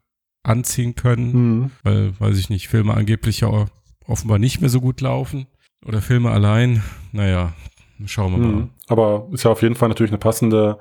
[0.44, 1.72] anziehen können, Hm.
[1.84, 3.66] weil, weiß ich nicht, Filme angeblich ja
[4.06, 5.48] offenbar nicht mehr so gut laufen.
[5.86, 6.84] Oder Filme allein.
[7.12, 7.54] Naja,
[8.06, 8.52] schauen wir mal.
[8.54, 8.70] Mhm.
[8.88, 10.78] Aber ist ja auf jeden Fall natürlich eine passende,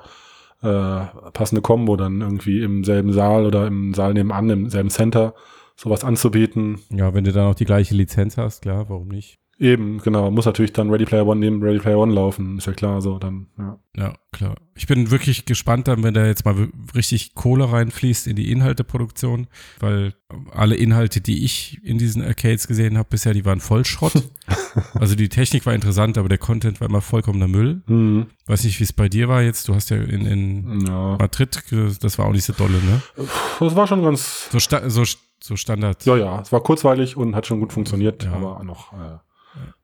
[0.62, 1.00] äh,
[1.32, 5.34] passende Kombo, dann irgendwie im selben Saal oder im Saal nebenan, im selben Center,
[5.76, 6.80] sowas anzubieten.
[6.90, 9.38] Ja, wenn du dann auch die gleiche Lizenz hast, klar, warum nicht?
[9.60, 10.30] Eben, genau.
[10.30, 13.18] Muss natürlich dann Ready Player One neben Ready Player One laufen, ist ja klar, so
[13.18, 13.78] dann, ja.
[13.94, 14.54] Ja, klar.
[14.74, 19.48] Ich bin wirklich gespannt dann, wenn da jetzt mal richtig Kohle reinfließt in die Inhalteproduktion,
[19.78, 20.14] weil
[20.52, 24.14] alle Inhalte, die ich in diesen Arcades gesehen habe bisher, die waren voll Schrott.
[24.94, 27.82] also die Technik war interessant, aber der Content war immer vollkommener Müll.
[27.86, 28.28] Mhm.
[28.46, 29.68] Weiß nicht, wie es bei dir war jetzt.
[29.68, 31.16] Du hast ja in, in Ja.
[31.18, 31.62] Madrid,
[32.00, 33.02] das war auch nicht so dolle, ne?
[33.60, 35.04] Das war schon ganz, So, sta so,
[35.42, 36.06] so Standard.
[36.06, 38.32] ja, ja, es war kurzweilig und hat schon gut funktioniert, Ja.
[38.32, 39.18] aber noch, äh,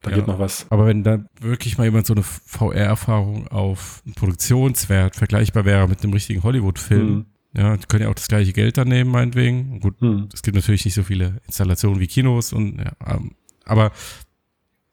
[0.03, 0.17] da Ja.
[0.17, 0.67] geht noch was.
[0.71, 6.03] Aber wenn da wirklich mal jemand so eine VR-Erfahrung auf einen Produktionswert vergleichbar wäre mit
[6.03, 7.27] einem richtigen Hollywood-Film, Mhm.
[7.57, 9.81] ja, die können ja auch das gleiche Geld dann nehmen, meinetwegen.
[9.81, 10.29] Gut, Mhm.
[10.33, 13.33] es gibt natürlich nicht so viele Installationen wie Kinos und ja, ähm,
[13.65, 13.91] aber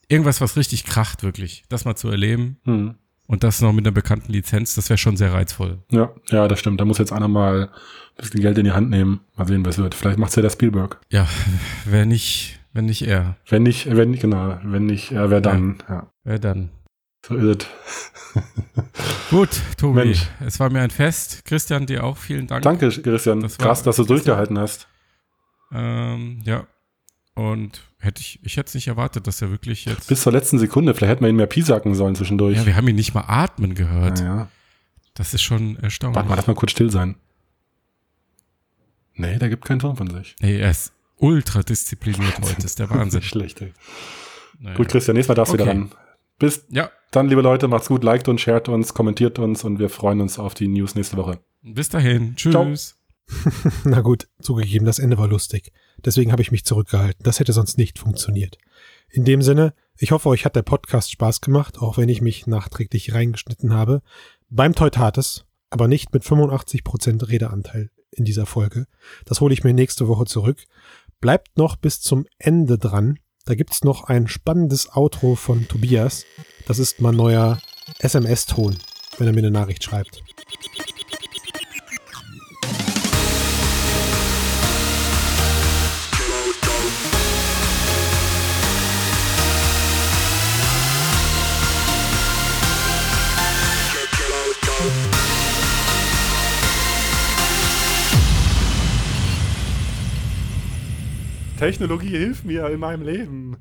[0.07, 2.95] irgendwas, was richtig kracht, wirklich, das mal zu erleben Mhm.
[3.27, 5.79] und das noch mit einer bekannten Lizenz, das wäre schon sehr reizvoll.
[5.91, 6.79] Ja, ja, das stimmt.
[6.81, 7.63] Da muss jetzt einer mal
[8.17, 9.21] ein bisschen Geld in die Hand nehmen.
[9.35, 9.95] Mal sehen, was wird.
[9.95, 10.99] Vielleicht macht's ja der Spielberg.
[11.09, 11.27] Ja,
[11.85, 15.77] wer nicht, wenn nicht er, Wenn nicht, wenn nicht, genau, wenn nicht, ja, wer dann,
[15.87, 16.11] ja.
[16.23, 16.69] wer dann?
[17.25, 17.67] So ist
[18.33, 18.43] es.
[19.29, 20.27] Gut, Tobi, Mensch.
[20.45, 21.45] es war mir ein Fest.
[21.45, 22.63] Christian, dir auch vielen Dank.
[22.63, 23.39] Danke, Christian.
[23.41, 24.87] Das Krass, dass du durchgehalten hast.
[25.71, 26.67] Ähm, ja.
[27.35, 30.07] Und hätte ich, ich hätte es nicht erwartet, dass er wirklich jetzt.
[30.07, 30.93] Bis zur letzten Sekunde.
[30.93, 32.57] Vielleicht hätten wir ihn mehr piesacken sollen zwischendurch.
[32.57, 34.19] ja, wir haben ihn nicht mal atmen gehört.
[34.19, 34.49] ja.
[35.15, 36.15] Das ist schon erstaunlich.
[36.15, 37.15] Warte mal, lass mal kurz still sein.
[39.13, 40.35] Nee, der gibt keinen Ton von sich.
[40.41, 40.91] Nee, er ist
[41.23, 42.65] ultra diszipliniert heute.
[42.65, 43.21] ist der Wahnsinn.
[43.23, 43.61] Schlecht.
[43.61, 43.73] Ey.
[44.59, 44.77] Naja.
[44.77, 45.63] Gut, Christian, nächstes Mal darfst du Okay.
[45.71, 45.91] wieder ran.
[46.39, 49.89] Bis Ja, dann, liebe Leute, macht's gut, liked uns, shared uns, kommentiert uns und wir
[49.89, 51.39] freuen uns auf die News nächste Woche.
[51.61, 52.35] bis dahin.
[52.35, 52.97] Tschüss.
[53.85, 55.71] Na gut, zugegeben, das Ende war lustig.
[56.03, 57.23] Deswegen habe ich mich zurückgehalten.
[57.23, 58.57] Das hätte sonst nicht funktioniert.
[59.09, 62.47] In dem Sinne, ich hoffe, euch hat der Podcast Spaß gemacht, auch wenn ich mich
[62.47, 64.01] nachträglich reingeschnitten habe.
[64.49, 68.87] Beim Teutates, aber nicht mit 85% Redeanteil in dieser Folge.
[69.25, 70.57] Das hole ich mir nächste Woche zurück.
[71.23, 73.17] Bleibt noch bis zum Ende dran.
[73.45, 76.25] Da gibt's noch ein spannendes Outro von Tobias.
[76.67, 77.61] Das ist mein neuer
[77.99, 78.77] SMS-Ton,
[79.17, 80.21] wenn er mir eine Nachricht schreibt.
[101.63, 103.55] Technologie hilft mir in meinem Leben.